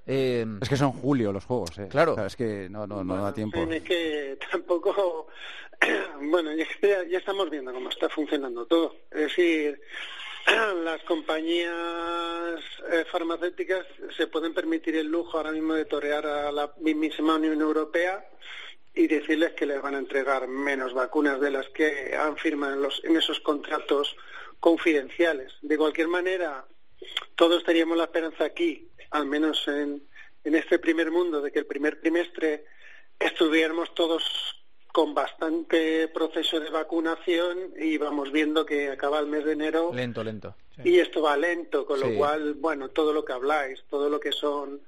Eh... 0.08 0.46
Es 0.62 0.70
que 0.70 0.78
son 0.78 0.94
julio 0.94 1.32
los 1.32 1.46
juegos, 1.46 1.78
¿eh? 1.78 1.88
Claro. 1.90 2.26
es 2.26 2.36
que 2.36 2.70
no, 2.70 2.88
no, 2.88 3.04
no 3.04 3.22
da 3.22 3.34
tiempo. 3.34 3.60
Es 3.60 3.84
que 3.84 4.38
tampoco. 4.52 5.28
bueno, 6.22 6.52
ya, 6.56 6.66
ya 7.10 7.18
estamos 7.18 7.50
viendo 7.50 7.74
cómo 7.74 7.90
está 7.90 8.10
funcionando 8.10 8.66
todo. 8.66 8.96
Es 9.12 9.22
decir 9.22 9.80
las 10.84 11.02
compañías 11.04 12.62
eh, 12.92 13.06
farmacéuticas 13.12 13.86
se 14.16 14.28
pueden 14.28 14.54
permitir 14.54 14.96
el 14.96 15.08
lujo 15.08 15.38
ahora 15.38 15.52
mismo 15.52 15.74
de 15.74 15.86
torear 15.86 16.26
a 16.26 16.52
la 16.52 16.74
mismísima 16.80 17.36
Unión 17.36 17.60
Europea 17.62 18.26
y 18.94 19.08
decirles 19.08 19.54
que 19.54 19.66
les 19.66 19.82
van 19.82 19.96
a 19.96 20.00
entregar 20.00 20.48
menos 20.48 20.94
vacunas 20.94 21.40
de 21.40 21.52
las 21.52 21.68
que 21.70 22.16
han 22.16 22.38
firmado 22.38 22.74
en, 22.74 22.82
los, 22.82 23.04
en 23.04 23.16
esos 23.16 23.40
contratos 23.42 24.16
confidenciales. 24.60 25.54
De 25.62 25.78
cualquier 25.78 26.08
manera, 26.08 26.66
todos 27.36 27.64
teníamos 27.64 27.98
la 27.98 28.06
esperanza 28.06 28.46
aquí, 28.46 28.87
al 29.12 29.26
menos 29.26 29.68
en, 29.68 30.04
en 30.44 30.56
este 30.56 30.80
primer 30.80 31.12
mundo, 31.12 31.42
de 31.42 31.52
que 31.52 31.60
el 31.60 31.66
primer 31.66 32.00
trimestre 32.00 32.66
estuviéramos 33.20 33.94
todos 33.94 34.24
con 34.92 35.14
bastante 35.14 36.08
proceso 36.08 36.60
de 36.60 36.70
vacunación 36.70 37.74
y 37.78 37.98
vamos 37.98 38.32
viendo 38.32 38.66
que 38.66 38.90
acaba 38.90 39.20
el 39.20 39.28
mes 39.28 39.46
de 39.46 39.52
enero. 39.52 39.92
Lento, 39.94 40.24
lento. 40.24 40.56
Y 40.84 41.00
esto 41.00 41.22
va 41.22 41.38
lento, 41.38 41.86
con 41.86 42.00
lo 42.00 42.16
cual, 42.16 42.54
bueno, 42.56 42.90
todo 42.90 43.12
lo 43.14 43.26
que 43.26 43.34
habláis, 43.34 43.84
todo 43.90 44.10
lo 44.10 44.20
que 44.20 44.32
son 44.32 44.82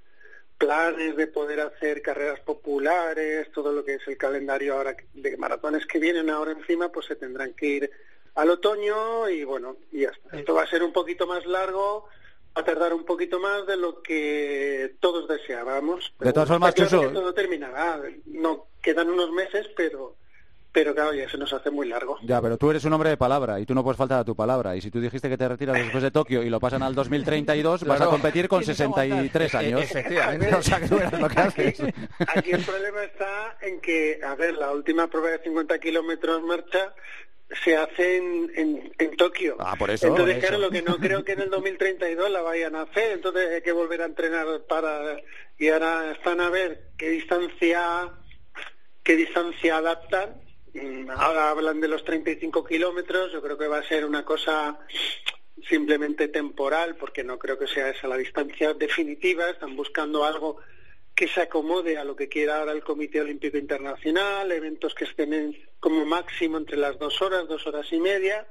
planes 0.57 1.15
de 1.15 1.27
poder 1.27 1.62
hacer 1.62 2.01
carreras 2.01 2.39
populares, 2.42 3.51
todo 3.51 3.72
lo 3.72 3.83
que 3.83 3.95
es 3.95 4.07
el 4.07 4.18
calendario 4.18 4.75
ahora 4.75 4.95
de 5.13 5.38
maratones 5.38 5.86
que 5.86 6.00
vienen 6.00 6.30
ahora 6.30 6.51
encima, 6.51 6.89
pues 6.89 7.07
se 7.07 7.15
tendrán 7.15 7.54
que 7.54 7.65
ir 7.65 7.92
al 8.36 8.50
otoño 8.50 9.30
y 9.30 9.44
bueno, 9.44 9.77
y 9.92 10.01
ya 10.01 10.10
está. 10.10 10.38
Esto 10.38 10.54
va 10.54 10.63
a 10.63 10.68
ser 10.68 10.83
un 10.83 10.92
poquito 10.92 11.25
más 11.27 11.45
largo, 11.45 12.07
a 12.56 12.63
tardar 12.63 12.94
un 12.94 13.06
poquito 13.06 13.40
más 13.40 13.66
de 13.68 13.78
lo 13.78 14.01
que 14.01 14.96
todos 15.00 15.28
deseábamos. 15.28 16.13
De 16.19 16.34
todas 16.34 16.50
formas, 16.50 16.75
todo 16.75 17.34
terminará. 17.34 18.01
No 18.25 18.68
quedan 18.81 19.10
unos 19.10 19.31
meses, 19.31 19.68
pero 19.75 20.16
pero 20.72 20.94
claro, 20.94 21.13
ya 21.13 21.28
se 21.28 21.38
nos 21.38 21.51
hace 21.51 21.72
muy 21.72 21.88
largo. 21.88 22.18
Ya, 22.22 22.40
pero 22.42 22.57
tú 22.57 22.69
eres 22.69 22.86
un 22.86 22.94
hombre 22.94 23.10
de 23.10 23.18
palabra 23.18 23.60
y 23.60 23.66
tú 23.66 23.74
no 23.74 23.84
puedes 23.84 23.98
faltar 23.98 24.19
a 24.19 24.24
tu 24.24 24.36
palabra. 24.36 24.75
Y 24.75 24.81
si 24.81 24.92
tú 24.92 25.01
dijiste 25.01 25.28
que 25.28 25.38
te 25.38 25.48
retiras 25.48 25.75
después 25.75 26.04
de 26.04 26.12
Tokio 26.12 26.44
y 26.44 26.50
lo 26.50 26.60
pasan 26.60 26.84
al 26.84 26.94
2032, 26.94 27.86
vas 27.86 28.01
a 28.01 28.06
competir 28.06 28.48
con 28.48 28.63
63 28.63 29.56
años. 29.56 29.81
Efectivamente. 29.81 30.54
o 30.56 30.62
sea, 30.62 30.80
que 30.80 31.18
lo 31.18 31.28
que 31.28 31.40
haces. 31.40 31.80
Aquí 32.36 32.51
el 32.51 32.63
problema 32.63 33.03
está 33.03 33.58
en 33.62 33.82
que, 33.82 34.20
a 34.24 34.36
ver, 34.36 34.56
la 34.56 34.72
última 34.72 35.08
prueba 35.08 35.29
de 35.29 35.39
50 35.39 35.79
kilómetros 35.79 36.44
marcha 36.44 36.94
se 37.63 37.75
hace 37.75 38.18
en, 38.18 38.91
en, 38.98 39.18
Tokio. 39.18 39.58
Ah, 39.60 39.75
por 39.77 39.89
eso. 39.89 40.08
Entonces, 40.08 40.38
claro, 40.39 40.60
lo 40.60 40.70
que 40.70 40.82
no 40.82 40.98
creo 40.98 41.24
que 41.24 41.34
en 41.34 41.41
el 41.41 41.50
2032 41.50 42.29
la 42.29 42.41
vayan 42.41 42.75
a 42.75 42.84
hacer, 42.84 43.12
entonces 43.12 43.50
hay 43.50 43.62
que 43.62 43.72
volver 43.72 44.01
a 44.01 44.06
entrenar 44.06 44.46
para... 44.68 45.18
Y 45.58 45.68
ahora 45.68 46.12
están 46.12 46.39
a 46.39 46.50
ver 46.50 46.91
qué 46.98 47.10
distancia 47.10 48.13
qué 49.10 49.15
distancia 49.15 49.77
adaptan. 49.77 50.39
Mm, 50.75 51.10
ahora 51.10 51.50
hablan 51.50 51.82
de 51.82 51.88
los 51.88 52.06
35 52.06 52.63
kilómetros, 52.63 53.32
yo 53.32 53.41
creo 53.41 53.58
que 53.58 53.68
va 53.68 53.79
a 53.79 53.88
ser 53.88 54.06
una 54.06 54.24
cosa 54.24 54.77
simplemente 55.68 56.27
temporal, 56.27 56.96
porque 56.96 57.24
no 57.24 57.39
creo 57.39 57.58
que 57.58 57.65
sea 57.65 57.89
esa 57.89 58.08
la 58.08 58.18
distancia 58.18 58.75
definitiva, 58.75 59.50
están 59.50 59.75
buscando 59.75 60.25
algo 60.25 60.58
que 61.19 61.27
se 61.27 61.41
acomode 61.41 61.97
a 61.97 62.05
lo 62.05 62.15
que 62.15 62.29
quiera 62.29 62.59
ahora 62.59 62.71
el 62.71 62.81
Comité 62.81 63.19
Olímpico 63.19 63.57
Internacional, 63.57 64.49
eventos 64.53 64.95
que 64.95 65.03
estén 65.03 65.53
como 65.81 66.05
máximo 66.05 66.57
entre 66.57 66.77
las 66.77 66.97
dos 66.97 67.21
horas, 67.21 67.45
dos 67.45 67.67
horas 67.67 67.91
y 67.91 67.99
media. 67.99 68.47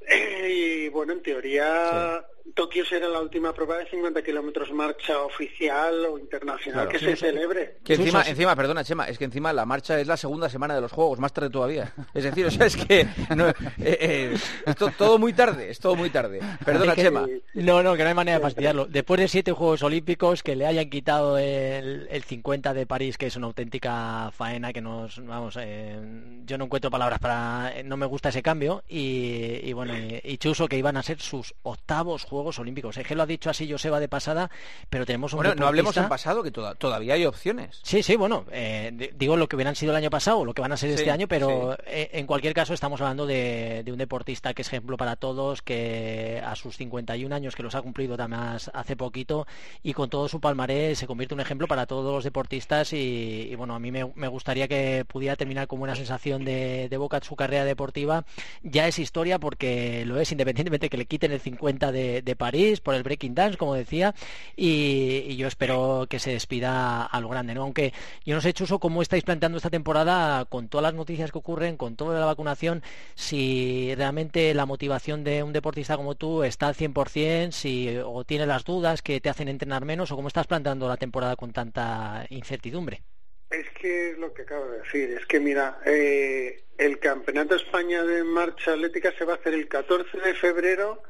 Y 0.48 0.88
bueno, 0.88 1.12
en 1.12 1.22
teoría 1.22 2.26
Tokio 2.54 2.84
será 2.84 3.08
la 3.08 3.20
última 3.20 3.52
prueba 3.52 3.78
de 3.78 3.86
50 3.86 4.22
kilómetros 4.22 4.72
marcha 4.72 5.20
oficial 5.22 6.04
o 6.06 6.18
internacional 6.18 6.88
que 6.88 6.98
se 6.98 7.16
celebre. 7.16 7.78
Que 7.84 7.94
encima, 7.94 8.22
encima, 8.22 8.56
perdona 8.56 8.84
Chema, 8.84 9.06
es 9.06 9.18
que 9.18 9.24
encima 9.24 9.52
la 9.52 9.66
marcha 9.66 9.98
es 10.00 10.06
la 10.06 10.16
segunda 10.16 10.48
semana 10.48 10.74
de 10.74 10.80
los 10.80 10.92
Juegos, 10.92 11.18
más 11.18 11.32
tarde 11.32 11.50
todavía. 11.50 11.92
Es 12.14 12.24
decir, 12.24 12.46
o 12.46 12.50
sea, 12.50 12.66
es 12.66 12.76
que 12.76 13.06
no, 13.36 13.48
eh, 13.48 13.54
eh, 13.78 14.36
es 14.66 14.96
todo 14.96 15.18
muy 15.18 15.32
tarde, 15.32 15.70
es 15.70 15.78
todo 15.78 15.94
muy 15.94 16.10
tarde. 16.10 16.40
Perdona 16.64 16.94
Chema. 16.94 17.26
No, 17.54 17.82
no, 17.82 17.96
que 17.96 18.02
no 18.02 18.08
hay 18.08 18.14
manera 18.14 18.38
de 18.38 18.42
fastidiarlo. 18.42 18.86
Después 18.86 19.20
de 19.20 19.28
siete 19.28 19.52
Juegos 19.52 19.82
Olímpicos, 19.82 20.42
que 20.42 20.56
le 20.56 20.66
hayan 20.66 20.90
quitado 20.90 21.38
el, 21.38 22.08
el 22.10 22.24
50 22.24 22.74
de 22.74 22.86
París, 22.86 23.16
que 23.16 23.26
es 23.26 23.36
una 23.36 23.46
auténtica 23.46 24.30
faena, 24.32 24.72
que 24.72 24.80
nos, 24.80 25.24
vamos, 25.24 25.56
eh, 25.60 25.98
yo 26.46 26.58
no 26.58 26.64
encuentro 26.64 26.90
palabras 26.90 27.18
para, 27.18 27.72
no 27.84 27.96
me 27.96 28.06
gusta 28.06 28.30
ese 28.30 28.42
cambio, 28.42 28.82
y, 28.88 29.72
bueno, 29.72 29.96
y, 29.96 30.20
y 30.24 30.38
Chuso, 30.38 30.68
que 30.68 30.76
iban 30.76 30.96
a 30.96 31.02
ser 31.02 31.20
sus 31.20 31.54
octavos 31.62 32.24
Juegos 32.24 32.39
Juegos 32.40 32.58
Olímpicos. 32.58 32.96
Es 32.96 33.06
que 33.06 33.14
lo 33.14 33.22
ha 33.22 33.26
dicho 33.26 33.50
así 33.50 33.70
Joseba 33.70 34.00
de 34.00 34.08
pasada, 34.08 34.50
pero 34.88 35.04
tenemos 35.04 35.32
un 35.32 35.38
Bueno, 35.38 35.54
no 35.54 35.66
hablemos 35.66 35.96
en 35.96 36.08
pasado, 36.08 36.42
que 36.42 36.50
todavía 36.50 37.14
hay 37.14 37.26
opciones. 37.26 37.80
Sí, 37.82 38.02
sí, 38.02 38.16
bueno, 38.16 38.46
eh, 38.50 39.12
digo 39.14 39.36
lo 39.36 39.46
que 39.46 39.56
hubieran 39.56 39.76
sido 39.76 39.92
el 39.92 39.96
año 39.96 40.10
pasado 40.10 40.44
lo 40.44 40.54
que 40.54 40.62
van 40.62 40.72
a 40.72 40.76
ser 40.76 40.90
este 40.90 41.10
año, 41.10 41.28
pero 41.28 41.76
eh, 41.86 42.10
en 42.12 42.26
cualquier 42.26 42.54
caso 42.54 42.72
estamos 42.72 43.00
hablando 43.00 43.26
de, 43.26 43.84
un 43.90 43.98
deportista 43.98 44.54
que 44.54 44.62
es 44.62 44.68
ejemplo 44.68 44.96
para 44.96 45.16
todos, 45.16 45.62
que 45.62 46.40
a 46.44 46.54
sus 46.56 46.76
51 46.76 47.34
años, 47.34 47.54
que 47.54 47.62
los 47.62 47.74
ha 47.74 47.82
cumplido 47.82 48.14
además 48.14 48.70
hace 48.72 48.96
poquito, 48.96 49.46
y 49.82 49.92
con 49.92 50.08
todo 50.08 50.28
su 50.28 50.40
palmarés 50.40 50.98
se 50.98 51.06
convierte 51.06 51.34
en 51.34 51.40
un 51.40 51.42
ejemplo 51.42 51.66
para 51.66 51.86
todos 51.86 52.12
los 52.12 52.24
deportistas 52.24 52.92
y, 52.92 53.54
bueno, 53.56 53.74
a 53.74 53.78
mí 53.78 53.90
me, 53.90 54.28
gustaría 54.30 54.68
que 54.68 55.04
pudiera 55.06 55.36
terminar 55.36 55.66
con 55.66 55.80
una 55.80 55.94
sensación 55.94 56.44
de, 56.44 56.88
de 56.88 56.96
boca 56.96 57.20
su 57.22 57.36
carrera 57.36 57.64
deportiva. 57.64 58.24
Ya 58.62 58.86
es 58.86 58.98
historia 58.98 59.38
porque 59.38 60.04
lo 60.06 60.20
es, 60.20 60.30
independientemente 60.32 60.88
que 60.88 60.96
le 60.96 61.06
quiten 61.06 61.32
el 61.32 61.40
50 61.40 61.92
de, 61.92 62.19
París 62.36 62.80
por 62.80 62.94
el 62.94 63.02
Breaking 63.02 63.34
Dance, 63.34 63.58
como 63.58 63.74
decía, 63.74 64.14
y, 64.56 65.36
yo 65.36 65.48
espero 65.48 66.06
que 66.08 66.18
se 66.18 66.32
despida 66.32 67.04
a 67.04 67.20
lo 67.20 67.28
grande, 67.28 67.54
¿no? 67.54 67.62
Aunque 67.62 67.92
yo 68.24 68.34
no 68.34 68.40
sé, 68.40 68.52
Chuso, 68.52 68.78
cómo 68.78 69.02
estáis 69.02 69.24
planteando 69.24 69.56
esta 69.58 69.70
temporada 69.70 70.44
con 70.44 70.68
todas 70.68 70.82
las 70.82 70.94
noticias 70.94 71.32
que 71.32 71.38
ocurren, 71.38 71.76
con 71.76 71.96
toda 71.96 72.18
la 72.20 72.26
vacunación, 72.26 72.82
si 73.14 73.94
realmente 73.96 74.54
la 74.54 74.66
motivación 74.66 75.24
de 75.24 75.42
un 75.42 75.52
deportista 75.52 75.96
como 75.96 76.14
tú 76.14 76.44
está 76.44 76.68
al 76.68 76.74
100%, 76.74 77.52
si 77.52 77.96
o 78.04 78.24
tiene 78.24 78.46
las 78.46 78.64
dudas 78.64 79.02
que 79.02 79.20
te 79.20 79.28
hacen 79.28 79.48
entrenar 79.48 79.84
menos, 79.84 80.12
o 80.12 80.16
cómo 80.16 80.28
estás 80.28 80.46
planteando 80.46 80.88
la 80.88 80.96
temporada 80.96 81.36
con 81.36 81.52
tanta 81.52 82.26
incertidumbre. 82.30 83.02
Es 83.50 83.66
que 83.80 84.10
es 84.10 84.18
lo 84.18 84.32
que 84.32 84.42
acabo 84.42 84.66
de 84.66 84.78
decir, 84.78 85.10
es 85.10 85.26
que 85.26 85.40
mira, 85.40 85.80
eh, 85.84 86.62
el 86.78 86.98
Campeonato 87.00 87.56
España 87.56 88.04
de 88.04 88.22
Marcha 88.22 88.72
Atlética 88.72 89.12
se 89.18 89.24
va 89.24 89.32
a 89.32 89.36
hacer 89.36 89.54
el 89.54 89.66
14 89.66 90.18
de 90.18 90.34
febrero 90.34 91.02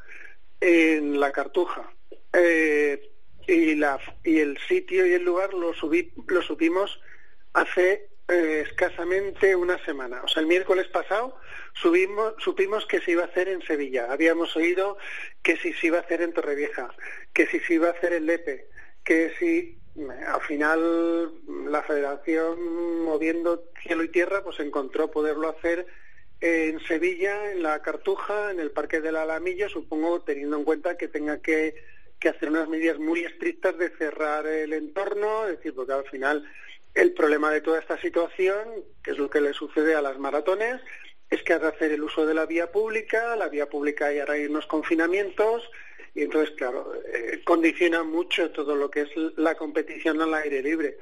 en 0.61 1.19
La 1.21 1.33
Cartuja. 1.33 1.93
Eh, 2.33 3.11
y, 3.47 3.75
la, 3.75 3.99
y 4.25 4.39
el 4.39 4.59
sitio 4.69 5.07
y 5.07 5.13
el 5.15 5.25
lugar 5.25 5.55
lo, 5.55 5.75
subí, 5.75 6.13
lo 6.29 6.43
subimos 6.43 7.01
hace 7.53 8.11
eh, 8.29 8.65
escasamente 8.67 9.57
una 9.57 9.83
semana. 9.85 10.23
O 10.23 10.29
sea, 10.29 10.41
el 10.41 10.47
miércoles 10.47 10.87
pasado 10.89 11.37
subimos, 11.75 12.35
supimos 12.39 12.87
que 12.87 13.01
se 13.01 13.13
iba 13.13 13.23
a 13.23 13.27
hacer 13.27 13.49
en 13.49 13.63
Sevilla. 13.63 14.13
Habíamos 14.13 14.57
oído 14.57 14.99
que 15.43 15.57
si 15.57 15.73
se 15.73 15.89
iba 15.89 15.99
a 15.99 16.03
hacer 16.03 16.23
en 16.23 16.33
Torrevieja, 16.33 16.95
que 17.33 17.47
si 17.47 17.59
se 17.61 17.75
iba 17.75 17.89
a 17.89 17.93
hacer 17.93 18.13
en 18.13 18.27
Lepe, 18.27 18.69
que 19.03 19.33
si 19.39 19.79
al 20.29 20.41
final 20.43 21.33
la 21.69 21.83
federación 21.83 23.03
moviendo 23.03 23.65
cielo 23.83 24.05
y 24.05 24.09
tierra 24.09 24.45
pues 24.45 24.61
encontró 24.61 25.11
poderlo 25.11 25.49
hacer 25.49 25.87
en 26.41 26.81
Sevilla, 26.81 27.53
en 27.53 27.63
la 27.63 27.83
Cartuja, 27.83 28.51
en 28.51 28.61
el 28.61 28.71
Parque 28.71 29.01
del 29.01 29.17
Alamillo, 29.17 29.69
supongo 29.69 30.23
teniendo 30.23 30.57
en 30.57 30.65
cuenta 30.65 30.97
que 30.97 31.09
tenga 31.09 31.41
que, 31.41 31.75
que 32.19 32.31
hacer 32.31 32.49
unas 32.49 32.69
medidas 32.69 32.99
muy 32.99 33.25
estrictas 33.25 33.77
de 33.79 33.91
cerrar 33.91 34.47
el 34.47 34.73
entorno, 34.73 35.47
es 35.47 35.59
decir, 35.59 35.75
porque 35.75 35.93
al 35.93 36.05
final 36.05 36.49
el 36.95 37.13
problema 37.13 37.51
de 37.51 37.61
toda 37.61 37.79
esta 37.79 38.01
situación, 38.01 38.85
que 39.03 39.13
es 39.13 39.19
lo 39.19 39.29
que 39.29 39.41
le 39.41 39.53
sucede 39.53 39.95
a 39.95 40.03
las 40.03 40.19
maratones, 40.19 40.81
es 41.29 41.43
que 41.43 41.53
has 41.53 41.63
de 41.63 41.69
hacer 41.69 41.93
el 41.93 42.03
uso 42.03 42.27
de 42.27 42.35
la 42.35 42.47
vía 42.47 42.73
pública, 42.73 43.37
la 43.37 43.49
vía 43.49 43.69
pública 43.69 44.07
hay 44.07 44.19
ahora 44.19 44.35
unos 44.49 44.67
confinamientos, 44.67 45.71
y 46.15 46.23
entonces, 46.23 46.57
claro, 46.57 46.93
eh, 47.13 47.41
condiciona 47.45 48.03
mucho 48.03 48.51
todo 48.51 48.75
lo 48.75 48.91
que 48.91 49.03
es 49.03 49.11
la 49.37 49.55
competición 49.55 50.21
al 50.21 50.35
aire 50.35 50.61
libre. 50.61 50.99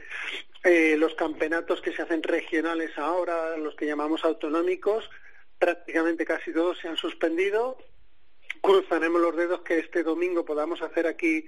Eh, 0.64 0.97
los 0.99 1.14
campeonatos 1.14 1.80
que 1.80 1.92
se 1.92 2.02
hacen 2.02 2.23
regionales 2.23 2.90
ahora, 2.99 3.57
los 3.57 3.75
que 3.75 3.87
llamamos 3.87 4.25
autonómicos, 4.25 5.09
prácticamente 5.58 6.24
casi 6.24 6.52
todos 6.52 6.78
se 6.78 6.88
han 6.88 6.96
suspendido. 6.96 7.78
Cruzaremos 8.60 9.20
los 9.20 9.36
dedos 9.36 9.60
que 9.60 9.78
este 9.78 10.02
domingo 10.02 10.44
podamos 10.44 10.82
hacer 10.82 11.06
aquí 11.06 11.46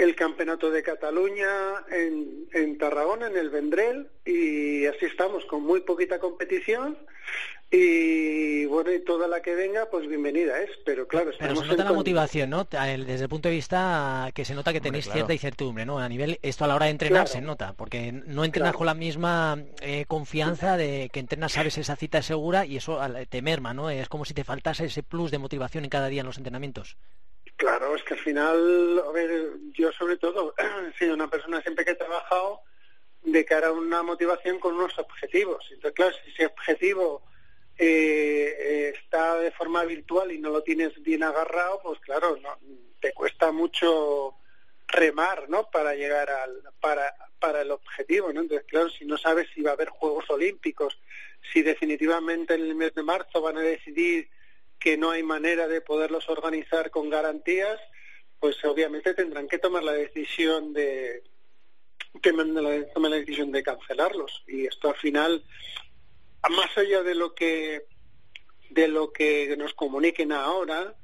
el 0.00 0.14
Campeonato 0.16 0.70
de 0.70 0.82
Cataluña 0.82 1.84
en, 1.90 2.48
en 2.52 2.78
Tarragona, 2.78 3.26
en 3.26 3.36
el 3.36 3.50
Vendrell, 3.50 4.08
y 4.24 4.86
así 4.86 5.06
estamos, 5.06 5.44
con 5.44 5.62
muy 5.62 5.80
poquita 5.80 6.18
competición, 6.18 6.96
y 7.70 8.64
bueno, 8.64 8.92
y 8.92 9.04
toda 9.04 9.28
la 9.28 9.42
que 9.42 9.54
venga, 9.54 9.88
pues 9.90 10.08
bienvenida 10.08 10.60
es, 10.60 10.70
pero 10.84 11.06
claro... 11.06 11.30
Pero 11.38 11.54
se 11.54 11.66
nota 11.66 11.84
la 11.84 11.92
motivación, 11.92 12.50
¿no? 12.50 12.64
Desde 12.64 13.22
el 13.22 13.28
punto 13.28 13.48
de 13.48 13.54
vista 13.54 14.30
que 14.34 14.44
se 14.44 14.54
nota 14.54 14.72
que 14.72 14.80
tenéis 14.80 15.08
cierta 15.08 15.32
incertidumbre, 15.32 15.86
¿no? 15.86 15.98
A 15.98 16.08
nivel, 16.08 16.40
esto 16.42 16.64
a 16.64 16.68
la 16.68 16.74
hora 16.74 16.86
de 16.86 16.92
entrenar 16.92 17.28
se 17.28 17.40
nota, 17.40 17.74
porque 17.74 18.10
no 18.10 18.44
entrenas 18.44 18.74
con 18.74 18.86
la 18.86 18.94
misma 18.94 19.62
eh, 19.82 20.04
confianza 20.08 20.76
de 20.76 21.10
que 21.12 21.20
entrenas, 21.20 21.52
sabes, 21.52 21.78
esa 21.78 21.94
cita 21.94 22.18
es 22.18 22.26
segura 22.26 22.66
y 22.66 22.76
eso 22.76 22.98
te 23.28 23.42
merma, 23.42 23.72
¿no? 23.74 23.90
Es 23.90 24.08
como 24.08 24.24
si 24.24 24.34
te 24.34 24.44
faltase 24.44 24.86
ese 24.86 25.02
plus 25.02 25.30
de 25.30 25.38
motivación 25.38 25.84
en 25.84 25.90
cada 25.90 26.08
día 26.08 26.22
en 26.22 26.26
los 26.26 26.38
entrenamientos. 26.38 26.96
Claro, 27.60 27.94
es 27.94 28.02
que 28.04 28.14
al 28.14 28.20
final, 28.20 29.02
a 29.06 29.12
ver, 29.12 29.52
yo 29.74 29.92
sobre 29.92 30.16
todo 30.16 30.54
he 30.88 30.98
sido 30.98 31.12
una 31.12 31.28
persona 31.28 31.60
siempre 31.60 31.84
que 31.84 31.90
he 31.90 31.94
trabajado 31.94 32.62
de 33.22 33.44
cara 33.44 33.66
a 33.66 33.72
una 33.72 34.02
motivación 34.02 34.58
con 34.58 34.76
unos 34.76 34.98
objetivos. 34.98 35.62
Entonces, 35.70 35.92
claro, 35.94 36.16
si 36.24 36.30
ese 36.30 36.46
objetivo 36.46 37.22
eh, 37.76 38.94
está 38.96 39.36
de 39.36 39.50
forma 39.50 39.84
virtual 39.84 40.32
y 40.32 40.38
no 40.38 40.48
lo 40.48 40.62
tienes 40.62 41.02
bien 41.02 41.22
agarrado, 41.22 41.82
pues 41.82 42.00
claro, 42.00 42.38
no, 42.38 42.56
te 42.98 43.12
cuesta 43.12 43.52
mucho 43.52 44.36
remar, 44.88 45.50
¿no? 45.50 45.70
Para 45.70 45.94
llegar 45.94 46.30
al 46.30 46.62
para 46.80 47.14
para 47.38 47.60
el 47.60 47.72
objetivo, 47.72 48.32
¿no? 48.32 48.40
Entonces, 48.40 48.66
claro, 48.68 48.88
si 48.88 49.04
no 49.04 49.18
sabes 49.18 49.48
si 49.54 49.60
va 49.60 49.72
a 49.72 49.74
haber 49.74 49.90
Juegos 49.90 50.30
Olímpicos, 50.30 50.98
si 51.52 51.60
definitivamente 51.60 52.54
en 52.54 52.62
el 52.62 52.74
mes 52.74 52.94
de 52.94 53.02
marzo 53.02 53.42
van 53.42 53.58
a 53.58 53.60
decidir 53.60 54.30
que 54.80 54.96
no 54.96 55.10
hay 55.10 55.22
manera 55.22 55.68
de 55.68 55.80
poderlos 55.80 56.28
organizar 56.28 56.90
con 56.90 57.10
garantías, 57.10 57.78
pues 58.40 58.64
obviamente 58.64 59.14
tendrán 59.14 59.46
que 59.46 59.58
tomar 59.58 59.84
la 59.84 59.92
decisión 59.92 60.72
de 60.72 61.22
que 62.20 62.32
la, 62.32 62.44
la 62.44 63.16
decisión 63.16 63.52
de 63.52 63.62
cancelarlos 63.62 64.42
y 64.48 64.66
esto 64.66 64.88
al 64.88 64.96
final 64.96 65.44
más 66.48 66.76
allá 66.76 67.02
de 67.02 67.14
lo 67.14 67.34
que 67.34 67.86
de 68.70 68.88
lo 68.88 69.12
que 69.12 69.56
nos 69.56 69.74
comuniquen 69.74 70.32
ahora, 70.32 70.94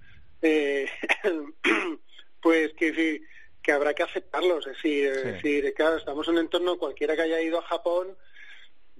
eh, 0.40 0.88
pues 2.40 2.72
que, 2.74 3.22
que 3.60 3.72
habrá 3.72 3.92
que 3.92 4.04
aceptarlos. 4.04 4.66
Es 4.66 4.74
decir, 4.74 5.10
decir, 5.10 5.74
claro, 5.74 5.96
estamos 5.96 6.28
en 6.28 6.34
un 6.34 6.40
entorno, 6.40 6.78
cualquiera 6.78 7.16
que 7.16 7.22
haya 7.22 7.42
ido 7.42 7.58
a 7.58 7.66
Japón, 7.66 8.16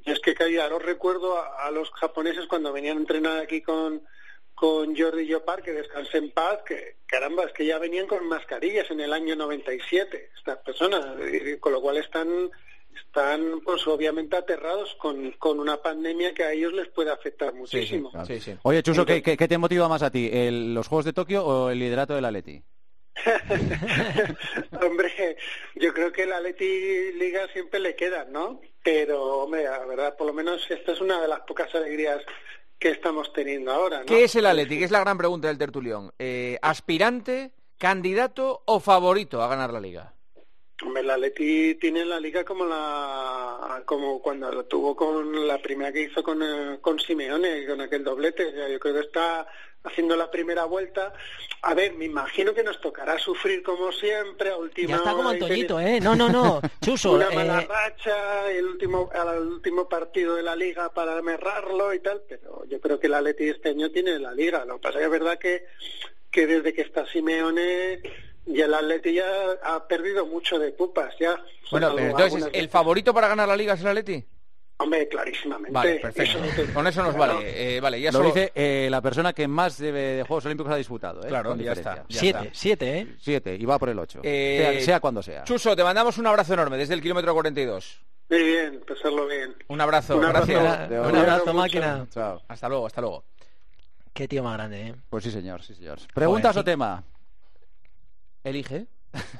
y 0.04 0.10
es 0.10 0.18
que 0.18 0.34
los 0.34 0.82
recuerdo 0.82 1.38
a, 1.38 1.70
los 1.70 1.90
japoneses 1.92 2.46
cuando 2.46 2.72
venían 2.72 2.96
a 2.96 3.00
entrenar 3.00 3.38
aquí 3.38 3.62
con, 3.62 4.02
con 4.56 4.96
Jordi 4.96 5.30
Jopar, 5.30 5.62
que 5.62 5.72
descanse 5.72 6.16
en 6.16 6.30
paz, 6.30 6.60
que 6.66 6.96
caramba, 7.06 7.44
es 7.44 7.52
que 7.52 7.66
ya 7.66 7.78
venían 7.78 8.06
con 8.06 8.26
mascarillas 8.26 8.90
en 8.90 9.00
el 9.00 9.12
año 9.12 9.36
97, 9.36 10.30
estas 10.34 10.58
personas, 10.60 11.04
con 11.60 11.72
lo 11.72 11.82
cual 11.82 11.98
están 11.98 12.50
están 12.96 13.60
pues 13.60 13.86
obviamente 13.86 14.34
aterrados 14.34 14.94
con, 14.94 15.32
con 15.32 15.60
una 15.60 15.76
pandemia 15.82 16.32
que 16.32 16.44
a 16.44 16.52
ellos 16.52 16.72
les 16.72 16.88
puede 16.88 17.10
afectar 17.10 17.52
muchísimo. 17.52 18.10
Oye, 18.62 18.82
Chuso, 18.82 19.04
¿qué, 19.04 19.22
¿qué, 19.22 19.36
te 19.36 19.58
motiva 19.58 19.88
más 19.88 20.02
a 20.02 20.10
ti? 20.10 20.30
¿Los 20.50 20.88
Juegos 20.88 21.04
de 21.04 21.12
Tokio 21.12 21.44
o 21.44 21.68
el 21.68 21.78
liderato 21.78 22.14
del 22.14 22.24
Atleti? 22.24 22.62
hombre, 24.82 25.36
yo 25.74 25.92
creo 25.92 26.10
que 26.10 26.24
la 26.24 26.38
Atleti 26.38 27.12
Liga 27.12 27.46
siempre 27.52 27.80
le 27.80 27.94
queda, 27.94 28.24
¿no? 28.24 28.62
Pero, 28.82 29.42
hombre, 29.42 29.64
la 29.64 29.84
verdad, 29.84 30.16
por 30.16 30.26
lo 30.26 30.32
menos 30.32 30.66
esta 30.70 30.92
es 30.92 31.00
una 31.02 31.20
de 31.20 31.28
las 31.28 31.40
pocas 31.40 31.74
alegrías 31.74 32.22
que 32.78 32.90
estamos 32.90 33.32
teniendo 33.32 33.72
ahora, 33.72 34.00
¿no? 34.00 34.06
¿Qué 34.06 34.24
es 34.24 34.34
el 34.36 34.46
Atleti? 34.46 34.82
es 34.82 34.90
la 34.90 35.00
gran 35.00 35.18
pregunta 35.18 35.48
del 35.48 35.58
tertulión. 35.58 36.12
Eh, 36.18 36.58
¿Aspirante, 36.62 37.52
candidato 37.78 38.62
o 38.66 38.80
favorito 38.80 39.42
a 39.42 39.48
ganar 39.48 39.72
la 39.72 39.80
Liga? 39.80 40.15
Hombre, 40.82 41.02
la 41.02 41.16
Leti 41.16 41.76
tiene 41.76 42.04
la 42.04 42.20
liga 42.20 42.44
como 42.44 42.66
la 42.66 43.82
como 43.86 44.20
cuando 44.20 44.52
lo 44.52 44.64
tuvo 44.66 44.94
con 44.94 45.46
la 45.46 45.58
primera 45.58 45.90
que 45.90 46.02
hizo 46.02 46.22
con, 46.22 46.42
eh, 46.42 46.78
con 46.82 46.98
Simeone, 46.98 47.66
con 47.66 47.80
aquel 47.80 48.04
doblete. 48.04 48.52
yo 48.70 48.78
creo 48.78 48.94
que 48.94 49.00
está 49.00 49.46
haciendo 49.84 50.16
la 50.16 50.30
primera 50.30 50.64
vuelta. 50.64 51.14
A 51.62 51.72
ver, 51.72 51.94
me 51.94 52.04
imagino 52.04 52.52
que 52.52 52.62
nos 52.62 52.80
tocará 52.80 53.18
sufrir 53.18 53.62
como 53.62 53.90
siempre 53.90 54.50
a 54.50 54.56
última 54.56 54.90
Ya 54.90 54.96
está 54.96 55.12
como 55.12 55.30
Antoñito, 55.30 55.80
¿eh? 55.80 55.98
No, 56.00 56.14
no, 56.14 56.28
no, 56.28 56.60
Chuso. 56.82 57.12
Una 57.12 57.30
mala 57.30 57.62
eh, 57.62 57.66
racha, 57.66 58.50
el 58.50 58.66
último, 58.66 59.08
al 59.14 59.46
último 59.46 59.88
partido 59.88 60.34
de 60.34 60.42
la 60.42 60.56
liga 60.56 60.92
para 60.92 61.16
amerrarlo 61.16 61.94
y 61.94 62.00
tal, 62.00 62.22
pero 62.28 62.64
yo 62.66 62.80
creo 62.80 63.00
que 63.00 63.08
la 63.08 63.22
Leti 63.22 63.48
este 63.48 63.70
año 63.70 63.90
tiene 63.90 64.18
la 64.18 64.34
liga. 64.34 64.64
Lo 64.66 64.74
que 64.74 64.82
pasa 64.82 64.98
es 64.98 65.00
que 65.00 65.04
es 65.04 65.10
verdad 65.10 65.38
que, 65.38 65.64
que 66.30 66.46
desde 66.46 66.74
que 66.74 66.82
está 66.82 67.06
Simeone 67.06 68.02
y 68.46 68.60
el 68.60 68.72
Atleti 68.72 69.14
ya 69.14 69.26
ha 69.62 69.86
perdido 69.86 70.24
mucho 70.26 70.58
de 70.58 70.72
pupas, 70.72 71.14
ya. 71.18 71.42
Bueno, 71.70 71.98
entonces, 71.98 72.48
¿el 72.52 72.68
favorito 72.68 73.12
para 73.12 73.28
ganar 73.28 73.48
la 73.48 73.56
Liga 73.56 73.74
es 73.74 73.80
el 73.80 73.88
Atleti? 73.88 74.24
Hombre, 74.78 75.08
clarísimamente. 75.08 75.72
Vale, 75.72 75.98
perfecto. 76.00 76.38
Con 76.74 76.86
eso 76.86 77.02
nos 77.02 77.16
vale. 77.16 77.76
Eh, 77.76 77.80
vale, 77.80 77.98
ya 77.98 78.12
Lo 78.12 78.20
dice 78.20 78.52
eh, 78.54 78.88
la 78.90 79.00
persona 79.00 79.32
que 79.32 79.48
más 79.48 79.78
de, 79.78 80.22
Juegos 80.26 80.44
Olímpicos 80.44 80.70
ha 80.70 80.76
disputado. 80.76 81.24
¿eh? 81.24 81.28
Claro, 81.28 81.56
ya 81.56 81.72
está. 81.72 82.04
siete, 82.08 82.50
siete, 82.52 82.98
¿eh? 82.98 83.16
Siete, 83.18 83.56
y 83.56 83.64
va 83.64 83.78
por 83.78 83.88
el 83.88 83.98
ocho. 83.98 84.20
Eh, 84.22 84.80
sea, 84.82 85.00
cuando 85.00 85.22
sea. 85.22 85.44
Chuso, 85.44 85.74
te 85.74 85.82
mandamos 85.82 86.18
un 86.18 86.26
abrazo 86.26 86.52
enorme 86.52 86.76
desde 86.76 86.92
el 86.92 87.00
kilómetro 87.00 87.32
42. 87.32 88.04
Muy 88.28 88.42
bien, 88.42 88.82
pasarlo 88.86 89.26
bien. 89.26 89.54
Un 89.68 89.80
abrazo, 89.80 90.18
un 90.18 90.24
abrazo 90.24 90.46
gracias. 90.46 90.90
Un 90.90 91.16
abrazo, 91.16 91.54
máquina. 91.54 92.06
Chao. 92.10 92.42
Hasta 92.46 92.68
luego, 92.68 92.86
hasta 92.86 93.00
luego. 93.00 93.24
Qué 94.12 94.28
tío 94.28 94.42
más 94.42 94.54
grande, 94.54 94.88
¿eh? 94.88 94.94
Pues 95.08 95.24
sí, 95.24 95.30
señor, 95.30 95.62
sí, 95.62 95.74
señor. 95.74 95.98
¿Preguntas 96.12 96.56
o 96.56 96.64
tema? 96.64 97.02
Elige. 98.46 98.86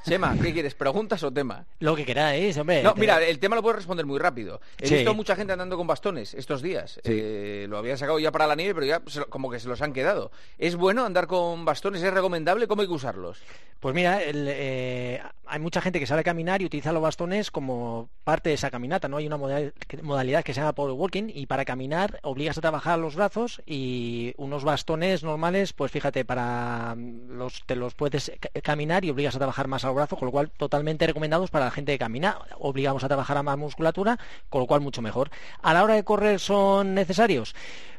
Chema, 0.04 0.36
¿qué 0.42 0.52
quieres? 0.52 0.75
¿Preguntas 0.75 1.22
o 1.22 1.32
tema? 1.32 1.64
Lo 1.78 1.94
que 1.94 2.04
queráis, 2.04 2.56
hombre. 2.58 2.82
No, 2.82 2.94
mira, 2.96 3.22
el 3.22 3.38
tema 3.38 3.54
lo 3.54 3.62
puedes 3.62 3.76
responder 3.76 4.04
muy 4.04 4.18
rápido. 4.18 4.60
He 4.80 4.90
visto 4.90 5.14
mucha 5.14 5.36
gente 5.36 5.52
andando 5.52 5.76
con 5.76 5.86
bastones 5.86 6.34
estos 6.34 6.60
días. 6.60 7.00
Eh, 7.04 7.66
lo 7.68 7.78
habían 7.78 7.98
sacado 7.98 8.18
ya 8.18 8.32
para 8.32 8.48
la 8.48 8.56
nieve, 8.56 8.75
pero 8.75 8.86
ya 8.86 9.02
como 9.28 9.48
que 9.48 9.60
se 9.60 9.68
los 9.68 9.80
han 9.82 9.92
quedado. 9.92 10.32
¿Es 10.58 10.75
bueno 10.75 11.04
andar 11.04 11.28
con 11.28 11.64
bastones? 11.64 12.02
¿Es 12.02 12.12
recomendable? 12.12 12.66
¿Cómo 12.66 12.82
hay 12.82 12.88
que 12.88 12.94
usarlos? 12.94 13.38
Pues 13.78 13.94
mira, 13.94 14.18
eh, 14.25 15.22
hay 15.49 15.61
mucha 15.61 15.81
gente 15.81 16.00
que 16.00 16.07
sale 16.07 16.21
a 16.21 16.25
caminar 16.25 16.62
y 16.62 16.67
utiliza 16.67 16.93
los 16.93 17.03
bastones 17.03 17.50
como 17.50 18.09
parte 18.25 18.50
de 18.50 18.55
esa 18.55 18.71
caminata, 18.71 19.09
¿no? 19.09 19.19
Hay 19.19 19.26
una 19.26 19.37
modalidad 19.37 20.45
que 20.45 20.55
se 20.55 20.61
llama 20.61 20.75
power 20.75 20.93
walking 20.93 21.31
y 21.33 21.47
para 21.47 21.65
caminar 21.65 22.19
obligas 22.23 22.59
a 22.59 22.61
trabajar 22.61 22.99
los 22.99 23.15
brazos 23.17 23.62
y 23.67 24.35
unos 24.37 24.65
bastones 24.65 25.23
normales, 25.23 25.73
pues 25.73 25.93
fíjate, 25.93 26.25
para 26.25 26.97
los 26.97 27.65
te 27.67 27.76
los 27.76 27.95
puedes 27.95 28.33
caminar 28.62 29.05
y 29.05 29.11
obligas 29.11 29.37
a 29.37 29.38
trabajar 29.38 29.69
más 29.69 29.85
al 29.85 29.95
brazo, 29.95 30.17
con 30.17 30.26
lo 30.26 30.33
cual 30.33 30.50
totalmente 30.50 31.07
recomendados 31.07 31.50
para 31.50 31.67
la 31.67 31.71
gente 31.71 31.93
que 31.93 31.99
camina, 31.99 32.38
obligamos 32.59 33.05
a 33.05 33.09
trabajar 33.09 33.37
a 33.37 33.43
más 33.43 33.59
musculatura, 33.59 34.19
con 34.49 34.61
lo 34.61 34.67
cual 34.67 34.81
mucho 34.81 35.03
mejor. 35.03 35.31
A 35.62 35.73
la 35.73 35.85
hora 35.85 35.95
de 35.95 36.05
correr 36.05 36.41
son 36.41 36.95
necesarios. 36.95 37.55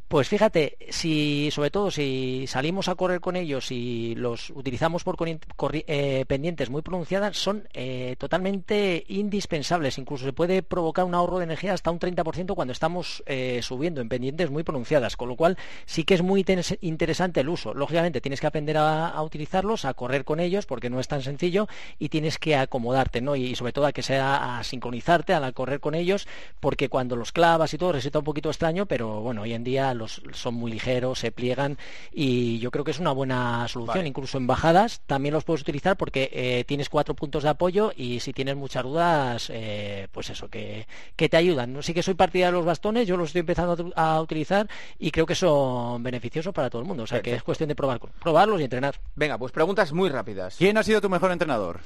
Pues 0.08 0.30
fíjate, 0.30 0.78
si 0.90 1.50
sobre 1.52 1.70
todo 1.70 1.92
si 1.92 2.46
salimos 2.48 2.88
a 2.88 2.96
correr 2.96 3.20
con 3.20 3.36
ellos 3.36 3.74
y 3.74 4.16
los 4.16 4.52
utilizamos 4.52 5.04
por 5.04 5.18
eh, 5.20 6.24
pendientes 6.30 6.70
muy 6.70 6.82
pronunciadas, 6.82 7.36
son 7.36 7.68
eh, 7.74 8.16
totalmente 8.18 9.04
indispensables. 9.10 9.98
Incluso 9.98 10.24
se 10.24 10.32
puede 10.32 10.64
provocar 10.64 11.04
un 11.04 11.14
ahorro 11.14 11.40
de 11.40 11.44
energía 11.44 11.74
hasta 11.74 11.92
un 11.92 12.00
30% 12.00 12.56
cuando 12.56 12.72
estamos 12.72 13.22
eh, 13.26 13.60
subiendo 13.62 14.00
en 14.00 14.08
pendientes 14.08 14.50
muy 14.50 14.64
pronunciadas. 14.64 15.18
Con 15.18 15.28
lo 15.28 15.36
cual 15.36 15.58
sí 15.86 16.06
que 16.06 16.14
es 16.14 16.22
muy 16.22 16.46
interesante 16.80 17.42
el 17.42 17.50
uso. 17.50 17.74
Lógicamente 17.74 18.22
tienes 18.22 18.40
que 18.40 18.48
aprender 18.48 18.78
a, 18.78 19.22
utilizarlos, 19.22 19.84
a 19.84 19.94
correr 19.94 20.24
con 20.24 20.40
ellos, 20.40 20.66
porque 20.66 20.90
no 20.90 21.02
es 21.02 21.10
tan 21.10 21.22
sencillo 21.22 21.68
y 22.00 22.08
tienes 22.08 22.38
que 22.38 22.56
acomodarte, 22.56 23.20
¿no? 23.20 23.36
Y, 23.36 23.56
sobre 23.56 23.74
todo 23.74 23.86
a 23.86 23.92
que 23.92 24.04
sea 24.04 24.60
a 24.60 24.64
sincronizarte 24.64 25.34
al 25.34 25.54
correr 25.54 25.82
con 25.82 25.96
ellos, 25.96 26.30
porque 26.62 26.88
cuando 26.88 27.18
los 27.18 27.34
clavas 27.34 27.74
y 27.74 27.78
todo 27.78 27.92
resulta 27.92 28.20
un 28.20 28.26
poquito 28.26 28.48
extraño, 28.48 28.86
pero 28.86 29.20
bueno, 29.20 29.42
hoy 29.42 29.54
en 29.54 29.66
día 29.66 29.94
son 30.08 30.54
muy 30.54 30.72
ligeros, 30.72 31.20
se 31.20 31.32
pliegan 31.32 31.78
y 32.12 32.60
yo 32.60 32.72
creo 32.72 32.84
que 32.84 32.92
es 32.92 33.00
una 33.00 33.12
buena 33.12 33.68
solución. 33.68 34.08
Incluso 34.08 34.38
en 34.38 34.48
bajadas 34.48 35.02
también 35.06 35.34
los 35.34 35.44
puedes 35.44 35.62
utilizar 35.62 35.98
porque 35.98 36.30
eh, 36.32 36.64
tienes 36.68 36.90
cuatro 36.90 37.16
puntos 37.16 37.44
de 37.44 37.50
apoyo 37.50 37.92
y 37.96 38.20
si 38.20 38.34
tienes 38.34 38.56
muchas 38.56 38.84
dudas, 38.84 39.50
eh, 39.54 40.08
pues 40.12 40.30
eso, 40.30 40.50
que, 40.50 40.88
que, 41.16 41.30
te 41.30 41.38
ayudan. 41.38 41.82
Sí 41.84 41.94
que 41.94 42.04
soy 42.04 42.14
partidario 42.14 42.54
de 42.54 42.60
los 42.60 42.66
bastones, 42.66 43.08
yo 43.08 43.18
los 43.18 43.30
estoy 43.30 43.42
empezando 43.42 43.92
a, 43.96 44.22
utilizar 44.22 44.68
y 45.00 45.12
creo 45.12 45.26
que 45.26 45.36
son 45.36 46.02
beneficiosos 46.04 46.54
para 46.54 46.70
todo 46.70 46.82
el 46.82 46.88
mundo. 46.88 47.04
O 47.04 47.08
sea 47.08 47.22
que 47.22 47.34
es 47.34 47.44
cuestión 47.44 47.70
de 47.70 47.76
probar, 47.76 48.00
probarlos 48.22 48.60
y 48.62 48.64
entrenar. 48.64 49.00
Venga, 49.16 49.38
pues 49.38 49.52
preguntas 49.52 49.94
muy 49.94 50.10
rápidas. 50.10 50.56
¿Quién 50.58 50.78
ha 50.78 50.84
sido 50.84 51.02
tu 51.02 51.10
mejor 51.10 51.32
entrenador? 51.32 51.80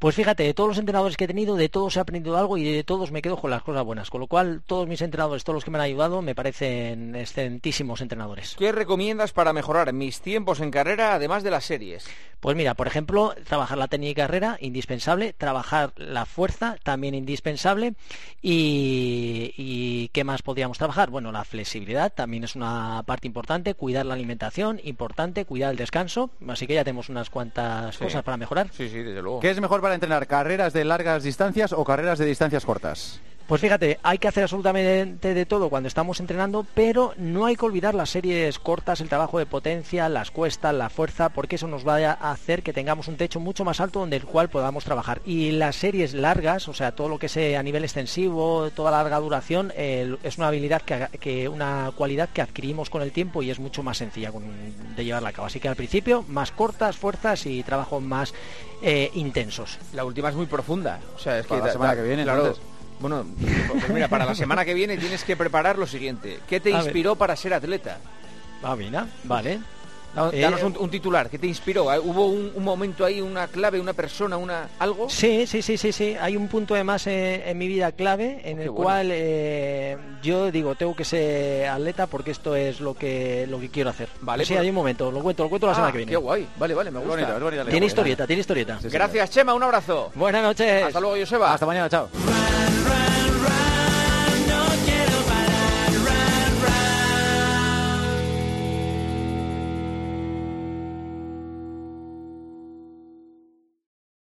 Pues 0.00 0.14
fíjate, 0.14 0.44
de 0.44 0.54
todos 0.54 0.66
los 0.66 0.78
entrenadores 0.78 1.18
que 1.18 1.24
he 1.24 1.26
tenido, 1.26 1.56
de 1.56 1.68
todos 1.68 1.94
he 1.94 2.00
aprendido 2.00 2.38
algo 2.38 2.56
y 2.56 2.64
de 2.64 2.84
todos 2.84 3.12
me 3.12 3.20
quedo 3.20 3.36
con 3.36 3.50
las 3.50 3.62
cosas 3.62 3.84
buenas. 3.84 4.08
Con 4.08 4.22
lo 4.22 4.28
cual, 4.28 4.62
todos 4.64 4.88
mis 4.88 5.02
entrenadores, 5.02 5.44
todos 5.44 5.56
los 5.56 5.64
que 5.64 5.70
me 5.70 5.76
han 5.76 5.84
ayudado, 5.84 6.22
me 6.22 6.34
parecen 6.34 7.14
excelentísimos 7.50 8.00
entrenadores. 8.00 8.54
¿Qué 8.58 8.72
recomiendas 8.72 9.32
para 9.32 9.52
mejorar 9.52 9.92
mis 9.92 10.20
tiempos 10.20 10.60
en 10.60 10.70
carrera, 10.70 11.14
además 11.14 11.42
de 11.42 11.50
las 11.50 11.64
series? 11.64 12.06
Pues 12.38 12.56
mira, 12.56 12.74
por 12.74 12.86
ejemplo, 12.86 13.34
trabajar 13.44 13.76
la 13.76 13.88
técnica 13.88 14.22
de 14.22 14.26
carrera, 14.26 14.58
indispensable. 14.60 15.34
Trabajar 15.34 15.92
la 15.96 16.24
fuerza, 16.24 16.76
también 16.82 17.14
indispensable. 17.14 17.94
Y, 18.40 20.08
¿qué 20.12 20.24
más 20.24 20.42
podríamos 20.42 20.78
trabajar? 20.78 21.10
Bueno, 21.10 21.32
la 21.32 21.44
flexibilidad 21.44 22.12
también 22.12 22.44
es 22.44 22.56
una 22.56 23.02
parte 23.04 23.26
importante. 23.26 23.74
Cuidar 23.74 24.06
la 24.06 24.14
alimentación, 24.14 24.80
importante. 24.84 25.44
Cuidar 25.44 25.72
el 25.72 25.76
descanso. 25.76 26.30
Así 26.48 26.66
que 26.66 26.74
ya 26.74 26.84
tenemos 26.84 27.08
unas 27.08 27.28
cuantas 27.28 27.98
cosas 27.98 28.22
para 28.22 28.36
mejorar. 28.36 28.68
Sí, 28.72 28.88
sí, 28.88 29.02
desde 29.02 29.20
luego. 29.20 29.40
¿Qué 29.40 29.50
es 29.50 29.60
mejor 29.60 29.82
para 29.82 29.94
entrenar? 29.94 30.26
¿Carreras 30.26 30.72
de 30.72 30.84
largas 30.84 31.22
distancias 31.22 31.72
o 31.72 31.84
carreras 31.84 32.18
de 32.18 32.26
distancias 32.26 32.64
cortas? 32.64 33.20
Pues 33.50 33.62
fíjate, 33.62 33.98
hay 34.04 34.18
que 34.18 34.28
hacer 34.28 34.44
absolutamente 34.44 35.34
de 35.34 35.44
todo 35.44 35.70
cuando 35.70 35.88
estamos 35.88 36.20
entrenando, 36.20 36.64
pero 36.72 37.14
no 37.16 37.46
hay 37.46 37.56
que 37.56 37.64
olvidar 37.64 37.96
las 37.96 38.10
series 38.10 38.60
cortas, 38.60 39.00
el 39.00 39.08
trabajo 39.08 39.40
de 39.40 39.46
potencia, 39.46 40.08
las 40.08 40.30
cuestas, 40.30 40.72
la 40.72 40.88
fuerza, 40.88 41.30
porque 41.30 41.56
eso 41.56 41.66
nos 41.66 41.84
va 41.84 41.96
a 41.96 42.30
hacer 42.30 42.62
que 42.62 42.72
tengamos 42.72 43.08
un 43.08 43.16
techo 43.16 43.40
mucho 43.40 43.64
más 43.64 43.80
alto 43.80 43.98
donde 43.98 44.18
el 44.18 44.24
cual 44.24 44.50
podamos 44.50 44.84
trabajar. 44.84 45.20
Y 45.26 45.50
las 45.50 45.74
series 45.74 46.14
largas, 46.14 46.68
o 46.68 46.74
sea, 46.74 46.92
todo 46.92 47.08
lo 47.08 47.18
que 47.18 47.28
sea 47.28 47.58
a 47.58 47.62
nivel 47.64 47.82
extensivo, 47.82 48.70
toda 48.70 48.92
larga 48.92 49.18
duración, 49.18 49.72
es 49.76 50.38
una 50.38 50.46
habilidad 50.46 50.82
que, 50.82 51.48
una 51.48 51.90
cualidad 51.96 52.28
que 52.28 52.42
adquirimos 52.42 52.88
con 52.88 53.02
el 53.02 53.10
tiempo 53.10 53.42
y 53.42 53.50
es 53.50 53.58
mucho 53.58 53.82
más 53.82 53.98
sencilla 53.98 54.30
de 54.94 55.04
llevarla 55.04 55.30
a 55.30 55.32
cabo. 55.32 55.48
Así 55.48 55.58
que 55.58 55.66
al 55.66 55.74
principio, 55.74 56.24
más 56.28 56.52
cortas, 56.52 56.96
fuerzas 56.96 57.44
y 57.46 57.64
trabajos 57.64 58.00
más 58.00 58.32
eh, 58.80 59.10
intensos. 59.14 59.76
La 59.92 60.04
última 60.04 60.28
es 60.28 60.36
muy 60.36 60.46
profunda. 60.46 61.00
O 61.16 61.18
sea, 61.18 61.40
es 61.40 61.48
que 61.48 61.56
la 61.56 61.72
semana 61.72 61.96
que 61.96 62.02
viene, 62.02 62.22
claro, 62.22 62.54
bueno, 63.00 63.24
pues 63.68 63.90
mira, 63.90 64.08
para 64.08 64.26
la 64.26 64.34
semana 64.34 64.64
que 64.64 64.74
viene 64.74 64.96
tienes 64.96 65.24
que 65.24 65.36
preparar 65.36 65.78
lo 65.78 65.86
siguiente. 65.86 66.40
¿Qué 66.48 66.60
te 66.60 66.70
inspiró 66.70 67.16
para 67.16 67.34
ser 67.34 67.54
atleta? 67.54 67.98
Ah, 68.62 68.76
mira, 68.76 69.06
vale. 69.24 69.60
Danos 70.14 70.60
eh, 70.60 70.64
un, 70.64 70.90
titular, 70.90 71.30
¿qué 71.30 71.38
te 71.38 71.46
inspiró? 71.46 71.88
Ah, 71.88 72.00
¿Hubo 72.00 72.26
un, 72.26 72.64
momento 72.64 73.04
ahí, 73.04 73.20
una 73.20 73.46
clave, 73.46 73.80
una 73.80 73.92
persona, 73.92 74.36
una 74.36 74.68
algo? 74.78 75.08
Sí, 75.08 75.46
sí, 75.46 75.62
sí, 75.62 75.76
sí, 75.76 75.92
sí. 75.92 76.16
Hay 76.20 76.36
un 76.36 76.48
punto 76.48 76.74
además 76.74 77.06
en, 77.06 77.42
en 77.46 77.56
mi 77.56 77.68
vida 77.68 77.92
clave 77.92 78.40
en 78.44 78.60
el 78.60 78.72
cual 78.72 79.10
eh, 79.12 79.96
yo 80.20 80.50
digo, 80.50 80.74
tengo 80.74 80.96
que 80.96 81.04
ser 81.04 81.68
atleta 81.68 82.08
porque 82.08 82.32
esto 82.32 82.56
es 82.56 82.80
lo 82.80 82.94
que 82.94 83.46
lo 83.48 83.60
que 83.60 83.68
quiero 83.68 83.90
hacer. 83.90 84.08
Vale. 84.20 84.44
Sí, 84.44 84.54
pues- 84.54 84.62
hay 84.62 84.68
un 84.68 84.74
momento, 84.74 85.12
lo 85.12 85.22
cuento, 85.22 85.44
lo 85.44 85.48
cuento 85.48 85.68
la 85.68 85.74
semana 85.74 85.90
ah, 85.90 85.92
que 85.92 85.98
viene. 85.98 86.10
Qué 86.10 86.16
guay. 86.16 86.48
Vale, 86.56 86.74
vale, 86.74 86.90
me 86.90 86.98
gusta. 86.98 87.38
tiene 87.68 87.86
historieta, 87.86 88.26
tiene 88.26 88.40
historieta. 88.40 88.80
Gracias, 88.82 89.30
Chema, 89.30 89.54
un 89.54 89.62
abrazo. 89.62 90.10
Buenas 90.16 90.42
noches. 90.42 90.84
Hasta 90.84 91.00
luego, 91.00 91.16
Joseba. 91.16 91.54
Hasta 91.54 91.66
mañana, 91.66 91.88
chao. 91.88 92.08